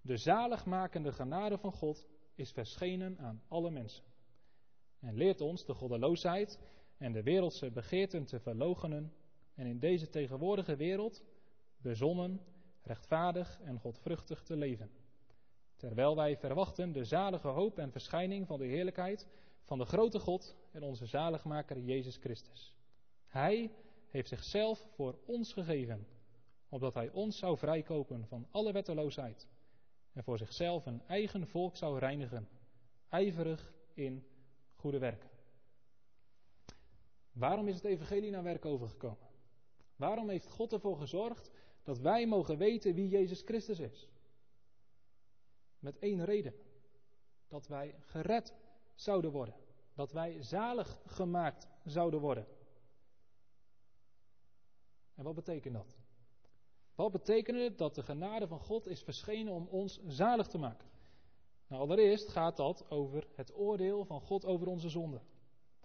de 0.00 0.16
zaligmakende 0.16 1.12
genade 1.12 1.58
van 1.58 1.72
God 1.72 2.06
is 2.34 2.52
verschenen 2.52 3.18
aan 3.18 3.42
alle 3.48 3.70
mensen. 3.70 4.04
En 5.00 5.14
leert 5.14 5.40
ons 5.40 5.64
de 5.64 5.74
goddeloosheid 5.74 6.58
en 6.96 7.12
de 7.12 7.22
wereldse 7.22 7.70
begeerten 7.70 8.24
te 8.24 8.40
verloochenen 8.40 9.12
en 9.54 9.66
in 9.66 9.78
deze 9.78 10.08
tegenwoordige 10.08 10.76
wereld 10.76 11.24
bezonnen, 11.76 12.40
rechtvaardig 12.82 13.60
en 13.60 13.78
godvruchtig 13.78 14.42
te 14.42 14.56
leven. 14.56 14.90
Terwijl 15.76 16.16
wij 16.16 16.36
verwachten 16.36 16.92
de 16.92 17.04
zalige 17.04 17.48
hoop 17.48 17.78
en 17.78 17.92
verschijning 17.92 18.46
van 18.46 18.58
de 18.58 18.66
heerlijkheid 18.66 19.28
van 19.62 19.78
de 19.78 19.84
grote 19.84 20.18
God 20.18 20.56
en 20.72 20.82
onze 20.82 21.06
zaligmaker 21.06 21.78
Jezus 21.78 22.16
Christus. 22.16 22.74
Hij 23.26 23.72
heeft 24.08 24.28
zichzelf 24.28 24.86
voor 24.94 25.18
ons 25.26 25.52
gegeven, 25.52 26.06
opdat 26.70 26.94
hij 26.94 27.10
ons 27.10 27.38
zou 27.38 27.58
vrijkopen 27.58 28.26
van 28.26 28.46
alle 28.50 28.72
wetteloosheid 28.72 29.46
en 30.12 30.24
voor 30.24 30.38
zichzelf 30.38 30.86
een 30.86 31.02
eigen 31.06 31.46
volk 31.46 31.76
zou 31.76 31.98
reinigen, 31.98 32.48
ijverig 33.08 33.72
in 33.94 34.26
goede 34.74 34.98
werken. 34.98 35.28
Waarom 37.32 37.68
is 37.68 37.74
het 37.74 37.84
evangelie 37.84 38.30
naar 38.30 38.42
werk 38.42 38.64
overgekomen? 38.64 39.28
Waarom 39.96 40.28
heeft 40.28 40.48
God 40.48 40.72
ervoor 40.72 40.96
gezorgd 40.96 41.50
dat 41.82 41.98
wij 41.98 42.26
mogen 42.26 42.58
weten 42.58 42.94
wie 42.94 43.08
Jezus 43.08 43.42
Christus 43.42 43.78
is? 43.78 44.08
Met 45.78 45.98
één 45.98 46.24
reden. 46.24 46.54
Dat 47.48 47.66
wij 47.66 47.94
gered 48.00 48.54
zouden 48.94 49.30
worden. 49.30 49.54
Dat 49.94 50.12
wij 50.12 50.42
zalig 50.42 51.00
gemaakt 51.06 51.68
zouden 51.84 52.20
worden. 52.20 52.46
En 55.14 55.24
wat 55.24 55.34
betekent 55.34 55.74
dat? 55.74 55.99
Wat 57.00 57.12
betekent 57.12 57.58
het 57.58 57.78
dat 57.78 57.94
de 57.94 58.02
genade 58.02 58.46
van 58.46 58.60
God 58.60 58.86
is 58.86 59.02
verschenen 59.02 59.52
om 59.52 59.66
ons 59.70 60.00
zalig 60.06 60.46
te 60.46 60.58
maken? 60.58 60.88
Nou, 61.66 61.82
allereerst 61.82 62.28
gaat 62.28 62.56
dat 62.56 62.90
over 62.90 63.26
het 63.34 63.54
oordeel 63.54 64.04
van 64.04 64.20
God 64.20 64.44
over 64.44 64.66
onze 64.66 64.88
zonde. 64.88 65.20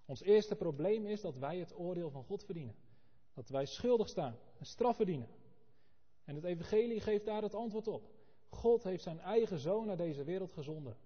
Ons 0.06 0.21
eerste 0.21 0.56
probleem 0.56 1.06
is 1.06 1.21
dat 1.21 1.38
wij 1.38 1.58
het 1.58 1.78
oordeel 1.78 2.10
van 2.10 2.23
God 2.23 2.43
verdienen. 2.43 2.75
Dat 3.34 3.49
wij 3.49 3.65
schuldig 3.65 4.10
staan 4.10 4.38
en 4.60 4.65
straf 4.65 4.95
verdienen. 4.95 5.28
En 6.23 6.36
het 6.36 6.43
Evangelie 6.43 6.99
geeft 6.99 7.25
daar 7.25 7.41
het 7.41 7.56
antwoord 7.56 7.88
op. 7.88 8.10
God 8.49 8.84
heeft 8.84 9.04
zijn 9.04 9.19
eigen 9.19 9.60
zoon 9.60 9.86
naar 9.86 9.97
deze 9.97 10.23
wereld 10.23 10.51
gezonden. 10.51 10.97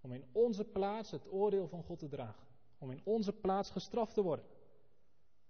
Om 0.00 0.12
in 0.12 0.24
onze 0.32 0.64
plaats 0.64 1.10
het 1.10 1.32
oordeel 1.32 1.68
van 1.68 1.82
God 1.82 1.98
te 1.98 2.08
dragen. 2.08 2.46
Om 2.78 2.90
in 2.90 3.00
onze 3.04 3.32
plaats 3.32 3.70
gestraft 3.70 4.14
te 4.14 4.22
worden. 4.22 4.44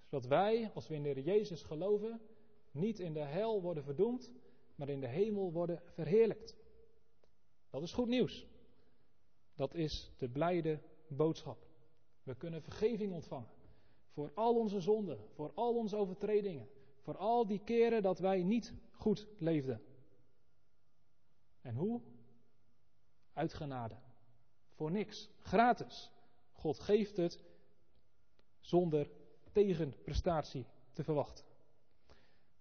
Zodat 0.04 0.26
wij, 0.26 0.70
als 0.74 0.88
we 0.88 0.94
in 0.94 1.02
de 1.02 1.08
Heer 1.08 1.24
Jezus 1.24 1.62
geloven, 1.62 2.20
niet 2.74 2.98
in 2.98 3.12
de 3.12 3.24
hel 3.24 3.62
worden 3.62 3.84
verdoemd, 3.84 4.32
maar 4.74 4.88
in 4.88 5.00
de 5.00 5.06
hemel 5.06 5.52
worden 5.52 5.82
verheerlijkt. 5.84 6.56
Dat 7.70 7.82
is 7.82 7.92
goed 7.92 8.08
nieuws. 8.08 8.46
Dat 9.54 9.74
is 9.74 10.12
de 10.18 10.28
blijde 10.28 10.80
boodschap. 11.08 11.66
We 12.22 12.34
kunnen 12.34 12.62
vergeving 12.62 13.12
ontvangen. 13.12 13.50
Voor 14.08 14.30
al 14.34 14.54
onze 14.58 14.80
zonden, 14.80 15.18
voor 15.34 15.52
al 15.54 15.74
onze 15.74 15.96
overtredingen, 15.96 16.68
voor 17.00 17.16
al 17.16 17.46
die 17.46 17.60
keren 17.64 18.02
dat 18.02 18.18
wij 18.18 18.42
niet 18.42 18.74
goed 18.92 19.26
leefden. 19.38 19.82
En 21.60 21.74
hoe? 21.74 22.00
Uit 23.32 23.54
genade. 23.54 23.96
Voor 24.72 24.90
niks. 24.90 25.30
Gratis. 25.40 26.10
God 26.52 26.78
geeft 26.78 27.16
het 27.16 27.44
zonder 28.60 29.10
tegenprestatie 29.52 30.66
te 30.92 31.04
verwachten. 31.04 31.44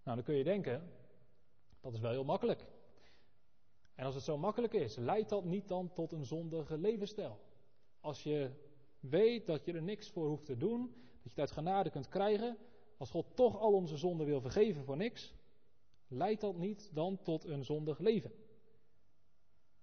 Nou, 0.03 0.15
dan 0.15 0.25
kun 0.25 0.35
je 0.35 0.43
denken, 0.43 0.91
dat 1.79 1.93
is 1.93 1.99
wel 1.99 2.11
heel 2.11 2.23
makkelijk. 2.23 2.65
En 3.95 4.05
als 4.05 4.15
het 4.15 4.23
zo 4.23 4.37
makkelijk 4.37 4.73
is, 4.73 4.95
leidt 4.95 5.29
dat 5.29 5.43
niet 5.43 5.67
dan 5.67 5.93
tot 5.93 6.11
een 6.11 6.25
zondige 6.25 6.77
levensstijl? 6.77 7.39
Als 7.99 8.23
je 8.23 8.51
weet 8.99 9.45
dat 9.45 9.65
je 9.65 9.73
er 9.73 9.81
niks 9.81 10.09
voor 10.09 10.27
hoeft 10.27 10.45
te 10.45 10.57
doen, 10.57 10.81
Dat 11.23 11.33
je 11.33 11.41
het 11.41 11.49
uit 11.49 11.51
genade 11.51 11.89
kunt 11.89 12.07
krijgen. 12.07 12.57
Als 12.97 13.09
God 13.09 13.35
toch 13.35 13.59
al 13.59 13.73
onze 13.73 13.97
zonden 13.97 14.25
wil 14.25 14.41
vergeven 14.41 14.83
voor 14.83 14.97
niks, 14.97 15.33
leidt 16.07 16.41
dat 16.41 16.57
niet 16.57 16.89
dan 16.93 17.21
tot 17.21 17.45
een 17.45 17.63
zondig 17.63 17.99
leven? 17.99 18.31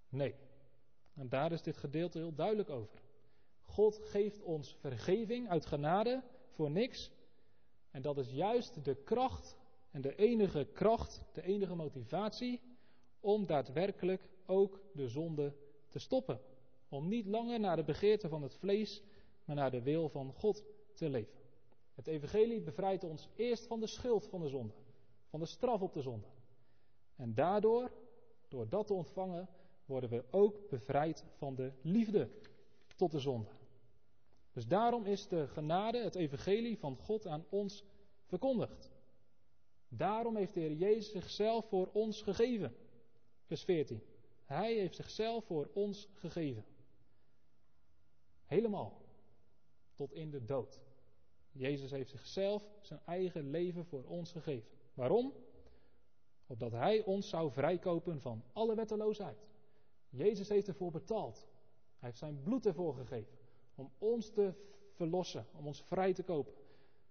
Nee. 0.09 0.35
En 1.13 1.29
daar 1.29 1.51
is 1.51 1.61
dit 1.61 1.77
gedeelte 1.77 2.17
heel 2.17 2.33
duidelijk 2.33 2.69
over. 2.69 3.01
God 3.63 3.99
geeft 4.03 4.41
ons 4.41 4.75
vergeving 4.79 5.49
uit 5.49 5.65
genade 5.65 6.23
voor 6.49 6.71
niks. 6.71 7.11
En 7.91 8.01
dat 8.01 8.17
is 8.17 8.31
juist 8.31 8.85
de 8.85 8.95
kracht 8.95 9.57
en 9.91 10.01
de 10.01 10.15
enige 10.15 10.67
kracht, 10.73 11.23
de 11.31 11.41
enige 11.41 11.75
motivatie 11.75 12.61
om 13.19 13.45
daadwerkelijk 13.45 14.29
ook 14.45 14.81
de 14.93 15.07
zonde 15.07 15.53
te 15.87 15.99
stoppen. 15.99 16.39
Om 16.89 17.07
niet 17.07 17.25
langer 17.25 17.59
naar 17.59 17.75
de 17.75 17.83
begeerte 17.83 18.29
van 18.29 18.41
het 18.41 18.55
vlees, 18.55 19.03
maar 19.45 19.55
naar 19.55 19.71
de 19.71 19.81
wil 19.81 20.09
van 20.09 20.33
God 20.33 20.63
te 20.93 21.09
leven. 21.09 21.39
Het 21.93 22.07
evangelie 22.07 22.61
bevrijdt 22.61 23.03
ons 23.03 23.29
eerst 23.35 23.67
van 23.67 23.79
de 23.79 23.87
schuld 23.87 24.27
van 24.27 24.41
de 24.41 24.47
zonde, 24.47 24.73
van 25.29 25.39
de 25.39 25.45
straf 25.45 25.81
op 25.81 25.93
de 25.93 26.01
zonde. 26.01 26.27
En 27.15 27.33
daardoor, 27.33 27.91
door 28.47 28.69
dat 28.69 28.87
te 28.87 28.93
ontvangen, 28.93 29.49
worden 29.85 30.09
we 30.09 30.23
ook 30.29 30.69
bevrijd 30.69 31.25
van 31.37 31.55
de 31.55 31.71
liefde 31.81 32.29
tot 32.95 33.11
de 33.11 33.19
zonde. 33.19 33.49
Dus 34.53 34.67
daarom 34.67 35.05
is 35.05 35.27
de 35.27 35.47
genade, 35.47 36.03
het 36.03 36.15
evangelie 36.15 36.77
van 36.77 36.97
God 36.97 37.27
aan 37.27 37.45
ons 37.49 37.83
verkondigd. 38.25 38.90
Daarom 39.93 40.35
heeft 40.35 40.53
de 40.53 40.59
Heer 40.59 40.73
Jezus 40.73 41.11
zichzelf 41.11 41.65
voor 41.67 41.89
ons 41.93 42.21
gegeven. 42.21 42.75
Vers 43.45 43.63
14. 43.63 44.03
Hij 44.45 44.73
heeft 44.73 44.95
zichzelf 44.95 45.45
voor 45.45 45.69
ons 45.73 46.07
gegeven. 46.13 46.65
Helemaal. 48.45 49.01
Tot 49.95 50.13
in 50.13 50.31
de 50.31 50.45
dood. 50.45 50.79
Jezus 51.51 51.91
heeft 51.91 52.09
zichzelf 52.09 52.63
zijn 52.81 52.99
eigen 53.05 53.49
leven 53.49 53.85
voor 53.85 54.03
ons 54.03 54.31
gegeven. 54.31 54.69
Waarom? 54.93 55.33
Opdat 56.47 56.71
Hij 56.71 57.03
ons 57.03 57.29
zou 57.29 57.51
vrijkopen 57.51 58.21
van 58.21 58.43
alle 58.53 58.75
wetteloosheid. 58.75 59.47
Jezus 60.09 60.49
heeft 60.49 60.67
ervoor 60.67 60.91
betaald. 60.91 61.47
Hij 61.97 62.09
heeft 62.09 62.17
zijn 62.17 62.41
bloed 62.43 62.65
ervoor 62.65 62.93
gegeven. 62.93 63.37
Om 63.75 63.91
ons 63.97 64.29
te 64.29 64.53
verlossen, 64.91 65.45
om 65.51 65.67
ons 65.67 65.81
vrij 65.81 66.13
te 66.13 66.23
kopen 66.23 66.53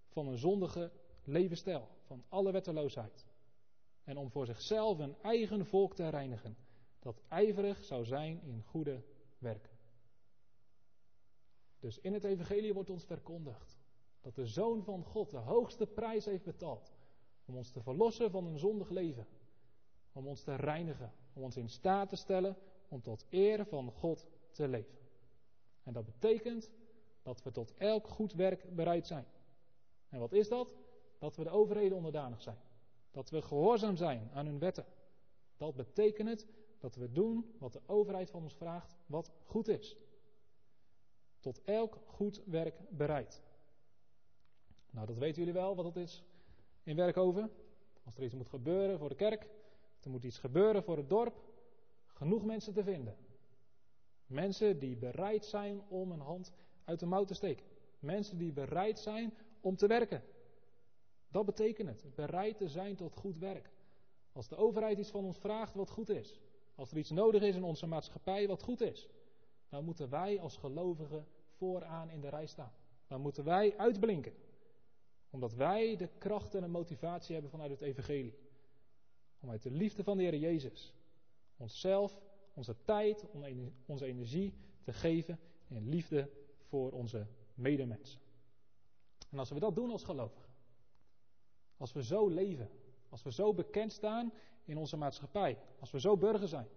van 0.08 0.26
een 0.26 0.38
zondige 0.38 0.90
levensstijl, 1.24 1.88
van 2.06 2.24
alle 2.28 2.52
wetteloosheid. 2.52 3.26
En 4.04 4.16
om 4.16 4.30
voor 4.30 4.46
zichzelf 4.46 4.98
een 4.98 5.16
eigen 5.22 5.66
volk 5.66 5.94
te 5.94 6.08
reinigen, 6.08 6.56
dat 6.98 7.22
ijverig 7.28 7.84
zou 7.84 8.04
zijn 8.04 8.42
in 8.42 8.62
goede 8.62 9.02
werken. 9.38 9.78
Dus 11.78 11.98
in 11.98 12.12
het 12.12 12.24
Evangelie 12.24 12.74
wordt 12.74 12.90
ons 12.90 13.04
verkondigd 13.04 13.78
dat 14.20 14.34
de 14.34 14.46
Zoon 14.46 14.84
van 14.84 15.04
God 15.04 15.30
de 15.30 15.36
hoogste 15.36 15.86
prijs 15.86 16.24
heeft 16.24 16.44
betaald 16.44 16.92
om 17.44 17.56
ons 17.56 17.70
te 17.70 17.82
verlossen 17.82 18.30
van 18.30 18.46
een 18.46 18.58
zondig 18.58 18.90
leven, 18.90 19.26
om 20.12 20.26
ons 20.26 20.42
te 20.42 20.54
reinigen, 20.54 21.12
om 21.32 21.42
ons 21.42 21.56
in 21.56 21.68
staat 21.68 22.08
te 22.08 22.16
stellen 22.16 22.56
om 22.88 23.02
tot 23.02 23.26
eer 23.30 23.66
van 23.66 23.92
God 23.92 24.26
te 24.50 24.68
leven. 24.68 24.98
En 25.82 25.92
dat 25.92 26.04
betekent 26.04 26.70
dat 27.22 27.42
we 27.42 27.50
tot 27.50 27.74
elk 27.76 28.08
goed 28.08 28.32
werk 28.32 28.74
bereid 28.76 29.06
zijn. 29.06 29.26
En 30.08 30.18
wat 30.18 30.32
is 30.32 30.48
dat? 30.48 30.76
Dat 31.20 31.36
we 31.36 31.42
de 31.42 31.50
overheden 31.50 31.96
onderdanig 31.96 32.42
zijn. 32.42 32.58
Dat 33.10 33.30
we 33.30 33.42
gehoorzaam 33.42 33.96
zijn 33.96 34.30
aan 34.32 34.46
hun 34.46 34.58
wetten. 34.58 34.86
Dat 35.56 35.74
betekent 35.74 36.46
dat 36.78 36.94
we 36.94 37.12
doen 37.12 37.54
wat 37.58 37.72
de 37.72 37.80
overheid 37.86 38.30
van 38.30 38.42
ons 38.42 38.54
vraagt, 38.54 38.96
wat 39.06 39.30
goed 39.44 39.68
is. 39.68 39.96
Tot 41.40 41.62
elk 41.62 41.98
goed 42.06 42.42
werk 42.44 42.80
bereid. 42.90 43.42
Nou, 44.90 45.06
dat 45.06 45.18
weten 45.18 45.38
jullie 45.38 45.60
wel 45.60 45.74
wat 45.74 45.84
dat 45.84 45.96
is 45.96 46.24
in 46.82 46.96
Werkhoven. 46.96 47.50
Als 48.04 48.16
er 48.16 48.22
iets 48.22 48.34
moet 48.34 48.48
gebeuren 48.48 48.98
voor 48.98 49.08
de 49.08 49.14
kerk, 49.14 49.48
er 50.00 50.10
moet 50.10 50.24
iets 50.24 50.38
gebeuren 50.38 50.82
voor 50.82 50.96
het 50.96 51.08
dorp, 51.08 51.42
genoeg 52.06 52.44
mensen 52.44 52.72
te 52.72 52.84
vinden. 52.84 53.16
Mensen 54.26 54.78
die 54.78 54.96
bereid 54.96 55.44
zijn 55.44 55.80
om 55.88 56.12
een 56.12 56.20
hand 56.20 56.52
uit 56.84 57.00
de 57.00 57.06
mouw 57.06 57.24
te 57.24 57.34
steken. 57.34 57.66
Mensen 57.98 58.38
die 58.38 58.52
bereid 58.52 58.98
zijn 58.98 59.34
om 59.60 59.76
te 59.76 59.86
werken. 59.86 60.22
Dat 61.30 61.44
betekent 61.44 61.88
het, 61.88 62.14
bereid 62.14 62.58
te 62.58 62.68
zijn 62.68 62.96
tot 62.96 63.14
goed 63.14 63.38
werk. 63.38 63.70
Als 64.32 64.48
de 64.48 64.56
overheid 64.56 64.98
iets 64.98 65.10
van 65.10 65.24
ons 65.24 65.38
vraagt 65.38 65.74
wat 65.74 65.90
goed 65.90 66.08
is, 66.08 66.40
als 66.74 66.90
er 66.90 66.98
iets 66.98 67.10
nodig 67.10 67.42
is 67.42 67.56
in 67.56 67.64
onze 67.64 67.86
maatschappij 67.86 68.46
wat 68.46 68.62
goed 68.62 68.80
is, 68.80 69.08
dan 69.68 69.84
moeten 69.84 70.10
wij 70.10 70.40
als 70.40 70.56
gelovigen 70.56 71.26
vooraan 71.56 72.10
in 72.10 72.20
de 72.20 72.28
rij 72.28 72.46
staan. 72.46 72.72
Dan 73.06 73.20
moeten 73.20 73.44
wij 73.44 73.76
uitblinken. 73.76 74.32
Omdat 75.30 75.54
wij 75.54 75.96
de 75.96 76.08
kracht 76.18 76.54
en 76.54 76.60
de 76.60 76.68
motivatie 76.68 77.32
hebben 77.32 77.50
vanuit 77.50 77.70
het 77.70 77.80
evangelie. 77.80 78.38
Om 79.40 79.50
uit 79.50 79.62
de 79.62 79.70
liefde 79.70 80.04
van 80.04 80.16
de 80.16 80.22
Heer 80.22 80.36
Jezus 80.36 80.94
onszelf, 81.56 82.20
onze 82.54 82.76
tijd, 82.84 83.24
onze 83.86 84.04
energie 84.04 84.54
te 84.82 84.92
geven 84.92 85.38
in 85.68 85.88
liefde 85.88 86.30
voor 86.68 86.92
onze 86.92 87.26
medemensen. 87.54 88.20
En 89.30 89.38
als 89.38 89.50
we 89.50 89.58
dat 89.58 89.74
doen 89.74 89.90
als 89.90 90.04
gelovigen, 90.04 90.49
als 91.80 91.92
we 91.92 92.02
zo 92.02 92.28
leven, 92.28 92.70
als 93.08 93.22
we 93.22 93.32
zo 93.32 93.54
bekend 93.54 93.92
staan 93.92 94.32
in 94.64 94.76
onze 94.76 94.96
maatschappij, 94.96 95.58
als 95.78 95.90
we 95.90 96.00
zo 96.00 96.16
burger 96.16 96.48
zijn, 96.48 96.68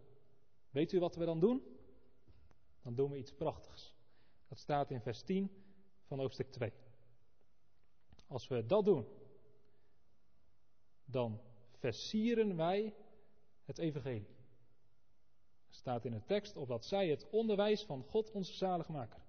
weet 0.69 0.91
u 0.91 0.99
wat 0.99 1.15
we 1.15 1.25
dan 1.25 1.39
doen? 1.39 1.63
Dan 2.81 2.95
doen 2.95 3.11
we 3.11 3.17
iets 3.17 3.33
prachtigs. 3.33 3.95
Dat 4.47 4.57
staat 4.57 4.91
in 4.91 5.01
vers 5.01 5.21
10 5.21 5.51
van 6.03 6.19
hoofdstuk 6.19 6.51
2. 6.51 6.73
Als 8.27 8.47
we 8.47 8.65
dat 8.65 8.85
doen, 8.85 9.07
dan 11.05 11.41
versieren 11.71 12.55
wij 12.55 12.95
het 13.65 13.77
evangelie. 13.77 14.35
Staat 15.69 16.05
in 16.05 16.11
de 16.11 16.23
tekst 16.25 16.55
opdat 16.57 16.85
zij 16.85 17.09
het 17.09 17.29
onderwijs 17.29 17.83
van 17.83 18.03
God 18.03 18.31
onze 18.31 18.53
zaligmaker, 18.53 19.23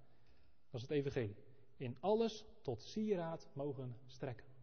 dat 0.70 0.80
is 0.80 0.82
het 0.82 0.90
evangelie, 0.90 1.36
in 1.76 1.96
alles 2.00 2.44
tot 2.62 2.82
sieraad 2.82 3.48
mogen 3.52 3.98
strekken. 4.06 4.53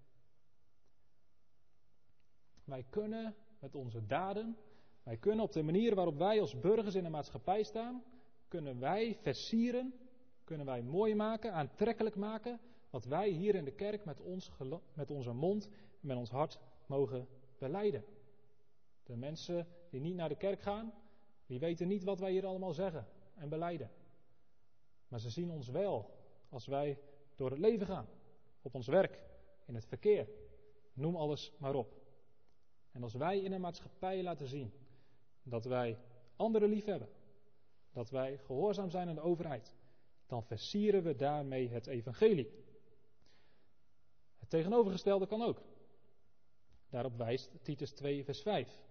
Wij 2.71 2.85
kunnen 2.89 3.35
met 3.59 3.75
onze 3.75 4.05
daden, 4.05 4.57
wij 5.03 5.17
kunnen 5.17 5.43
op 5.43 5.51
de 5.51 5.63
manier 5.63 5.95
waarop 5.95 6.17
wij 6.17 6.41
als 6.41 6.59
burgers 6.59 6.95
in 6.95 7.03
de 7.03 7.09
maatschappij 7.09 7.63
staan, 7.63 8.03
kunnen 8.47 8.79
wij 8.79 9.17
versieren, 9.21 9.93
kunnen 10.43 10.65
wij 10.65 10.81
mooi 10.81 11.15
maken, 11.15 11.53
aantrekkelijk 11.53 12.15
maken, 12.15 12.59
wat 12.89 13.05
wij 13.05 13.29
hier 13.29 13.55
in 13.55 13.65
de 13.65 13.71
kerk 13.71 14.05
met, 14.05 14.21
ons, 14.21 14.51
met 14.93 15.11
onze 15.11 15.33
mond 15.33 15.65
en 16.01 16.07
met 16.07 16.17
ons 16.17 16.29
hart 16.29 16.59
mogen 16.85 17.27
beleiden. 17.57 18.05
De 19.03 19.15
mensen 19.15 19.67
die 19.89 20.01
niet 20.01 20.15
naar 20.15 20.29
de 20.29 20.37
kerk 20.37 20.61
gaan, 20.61 20.93
die 21.45 21.59
weten 21.59 21.87
niet 21.87 22.03
wat 22.03 22.19
wij 22.19 22.31
hier 22.31 22.45
allemaal 22.45 22.73
zeggen 22.73 23.07
en 23.35 23.49
beleiden. 23.49 23.91
Maar 25.07 25.19
ze 25.19 25.29
zien 25.29 25.51
ons 25.51 25.67
wel 25.67 26.09
als 26.49 26.65
wij 26.65 26.99
door 27.35 27.49
het 27.49 27.59
leven 27.59 27.85
gaan, 27.87 28.07
op 28.61 28.75
ons 28.75 28.87
werk, 28.87 29.23
in 29.65 29.75
het 29.75 29.85
verkeer, 29.85 30.29
noem 30.93 31.15
alles 31.15 31.53
maar 31.57 31.75
op. 31.75 32.00
En 32.91 33.03
als 33.03 33.13
wij 33.13 33.39
in 33.39 33.51
een 33.51 33.61
maatschappij 33.61 34.23
laten 34.23 34.47
zien 34.47 34.73
dat 35.43 35.65
wij 35.65 35.97
anderen 36.35 36.69
lief 36.69 36.85
hebben, 36.85 37.09
dat 37.91 38.09
wij 38.09 38.37
gehoorzaam 38.37 38.89
zijn 38.89 39.07
aan 39.09 39.15
de 39.15 39.21
overheid, 39.21 39.75
dan 40.25 40.43
versieren 40.43 41.03
we 41.03 41.15
daarmee 41.15 41.69
het 41.69 41.87
evangelie. 41.87 42.49
Het 44.37 44.49
tegenovergestelde 44.49 45.27
kan 45.27 45.41
ook. 45.41 45.61
Daarop 46.89 47.17
wijst 47.17 47.51
Titus 47.61 47.91
2, 47.91 48.23
vers 48.23 48.41
5. 48.41 48.83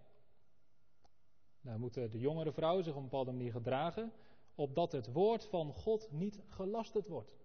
Daar 1.60 1.78
moeten 1.78 2.10
de 2.10 2.18
jongere 2.18 2.52
vrouwen 2.52 2.84
zich 2.84 2.92
op 2.92 2.98
een 2.98 3.08
bepaalde 3.08 3.32
manier 3.32 3.52
gedragen, 3.52 4.12
opdat 4.54 4.92
het 4.92 5.12
woord 5.12 5.44
van 5.44 5.72
God 5.72 6.10
niet 6.10 6.40
gelasterd 6.46 7.06
wordt. 7.06 7.38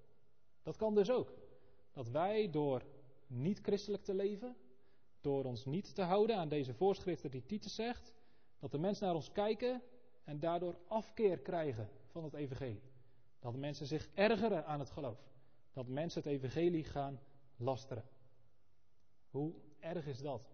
Dat 0.64 0.76
kan 0.76 0.96
dus 0.96 1.12
ook. 1.12 1.34
Dat 1.92 2.10
wij 2.10 2.50
door 2.50 2.84
niet 3.28 3.60
christelijk 3.60 4.04
te 4.04 4.14
leven, 4.14 4.56
door 5.26 5.44
ons 5.44 5.66
niet 5.66 5.96
te 5.96 6.02
houden 6.02 6.38
aan 6.38 6.50
deze 6.50 6.74
voorschriften 6.74 7.32
die 7.32 7.46
Titus 7.46 7.76
zegt, 7.76 8.14
dat 8.60 8.72
de 8.72 8.78
mensen 8.78 9.06
naar 9.06 9.16
ons 9.16 9.32
kijken 9.32 9.82
en 10.24 10.40
daardoor 10.40 10.78
afkeer 10.88 11.38
krijgen 11.38 11.90
van 12.06 12.24
het 12.24 12.34
evangelie. 12.34 12.82
Dat 13.40 13.56
mensen 13.56 13.86
zich 13.86 14.10
ergeren 14.14 14.66
aan 14.66 14.80
het 14.80 14.90
geloof. 14.90 15.20
Dat 15.74 15.88
mensen 15.88 16.22
het 16.22 16.32
evangelie 16.32 16.84
gaan 16.84 17.20
lasteren. 17.58 18.04
Hoe 19.30 19.54
erg 19.80 20.08
is 20.08 20.20
dat? 20.20 20.50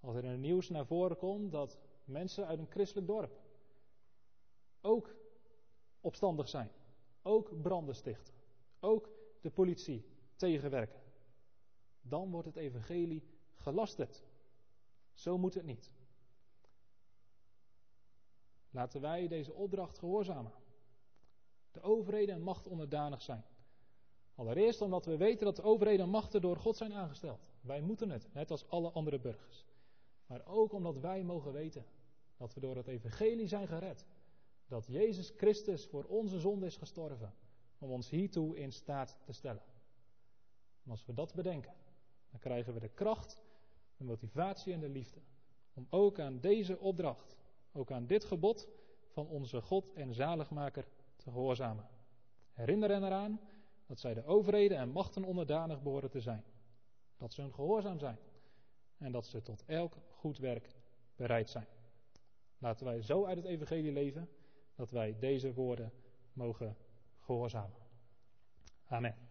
Als 0.00 0.16
er 0.16 0.24
in 0.24 0.30
het 0.30 0.40
nieuws 0.40 0.68
naar 0.68 0.86
voren 0.86 1.16
komt 1.16 1.52
dat 1.52 1.78
mensen 2.04 2.46
uit 2.46 2.58
een 2.58 2.70
christelijk 2.70 3.06
dorp 3.06 3.40
ook 4.80 5.14
opstandig 6.00 6.48
zijn, 6.48 6.70
ook 7.22 7.60
branden 7.62 7.94
stichten, 7.94 8.34
ook 8.80 9.10
de 9.40 9.50
politie 9.50 10.04
tegenwerken, 10.36 11.00
dan 12.00 12.30
wordt 12.30 12.46
het 12.46 12.56
evangelie 12.56 13.38
gelasterd. 13.60 14.22
Zo 15.12 15.38
moet 15.38 15.54
het 15.54 15.64
niet. 15.64 15.90
Laten 18.70 19.00
wij 19.00 19.28
deze 19.28 19.52
opdracht 19.52 19.98
gehoorzamen. 19.98 20.52
De 21.72 21.80
overheden 21.80 22.34
en 22.34 22.42
macht 22.42 22.66
onderdanig 22.66 23.22
zijn. 23.22 23.44
Allereerst 24.34 24.80
omdat 24.80 25.04
we 25.04 25.16
weten 25.16 25.44
dat 25.44 25.56
de 25.56 25.62
overheden 25.62 26.04
en 26.04 26.10
machten 26.10 26.40
door 26.40 26.56
God 26.56 26.76
zijn 26.76 26.92
aangesteld. 26.92 27.48
Wij 27.60 27.80
moeten 27.80 28.10
het, 28.10 28.28
net 28.32 28.50
als 28.50 28.68
alle 28.68 28.90
andere 28.90 29.18
burgers. 29.18 29.64
Maar 30.26 30.46
ook 30.46 30.72
omdat 30.72 30.98
wij 30.98 31.22
mogen 31.22 31.52
weten 31.52 31.84
dat 32.36 32.54
we 32.54 32.60
door 32.60 32.76
het 32.76 32.86
evangelie 32.86 33.46
zijn 33.46 33.68
gered. 33.68 34.06
Dat 34.66 34.86
Jezus 34.86 35.32
Christus 35.36 35.86
voor 35.86 36.04
onze 36.04 36.40
zonde 36.40 36.66
is 36.66 36.76
gestorven 36.76 37.34
om 37.78 37.90
ons 37.90 38.10
hiertoe 38.10 38.56
in 38.56 38.72
staat 38.72 39.18
te 39.24 39.32
stellen. 39.32 39.62
En 40.84 40.90
als 40.90 41.06
we 41.06 41.14
dat 41.14 41.34
bedenken, 41.34 41.74
dan 42.30 42.40
krijgen 42.40 42.74
we 42.74 42.80
de 42.80 42.88
kracht, 42.88 43.42
de 44.00 44.06
motivatie 44.06 44.72
en 44.72 44.80
de 44.80 44.88
liefde 44.88 45.20
om 45.74 45.86
ook 45.90 46.18
aan 46.18 46.40
deze 46.40 46.78
opdracht, 46.78 47.36
ook 47.72 47.92
aan 47.92 48.06
dit 48.06 48.24
gebod 48.24 48.68
van 49.08 49.26
onze 49.26 49.60
God 49.60 49.92
en 49.92 50.14
zaligmaker 50.14 50.88
te 51.16 51.30
gehoorzamen. 51.30 51.88
Herinner 52.52 52.90
hen 52.90 53.04
eraan 53.04 53.40
dat 53.86 54.00
zij 54.00 54.14
de 54.14 54.24
overheden 54.24 54.78
en 54.78 54.88
machten 54.88 55.24
onderdanig 55.24 55.82
behoren 55.82 56.10
te 56.10 56.20
zijn. 56.20 56.44
Dat 57.16 57.32
ze 57.32 57.40
hun 57.40 57.54
gehoorzaam 57.54 57.98
zijn 57.98 58.18
en 58.98 59.12
dat 59.12 59.26
ze 59.26 59.42
tot 59.42 59.64
elk 59.66 59.96
goed 60.10 60.38
werk 60.38 60.74
bereid 61.16 61.50
zijn. 61.50 61.66
Laten 62.58 62.86
wij 62.86 63.02
zo 63.02 63.24
uit 63.24 63.36
het 63.36 63.46
evangelie 63.46 63.92
leven 63.92 64.28
dat 64.74 64.90
wij 64.90 65.16
deze 65.18 65.54
woorden 65.54 65.92
mogen 66.32 66.76
gehoorzamen. 67.18 67.78
Amen. 68.86 69.29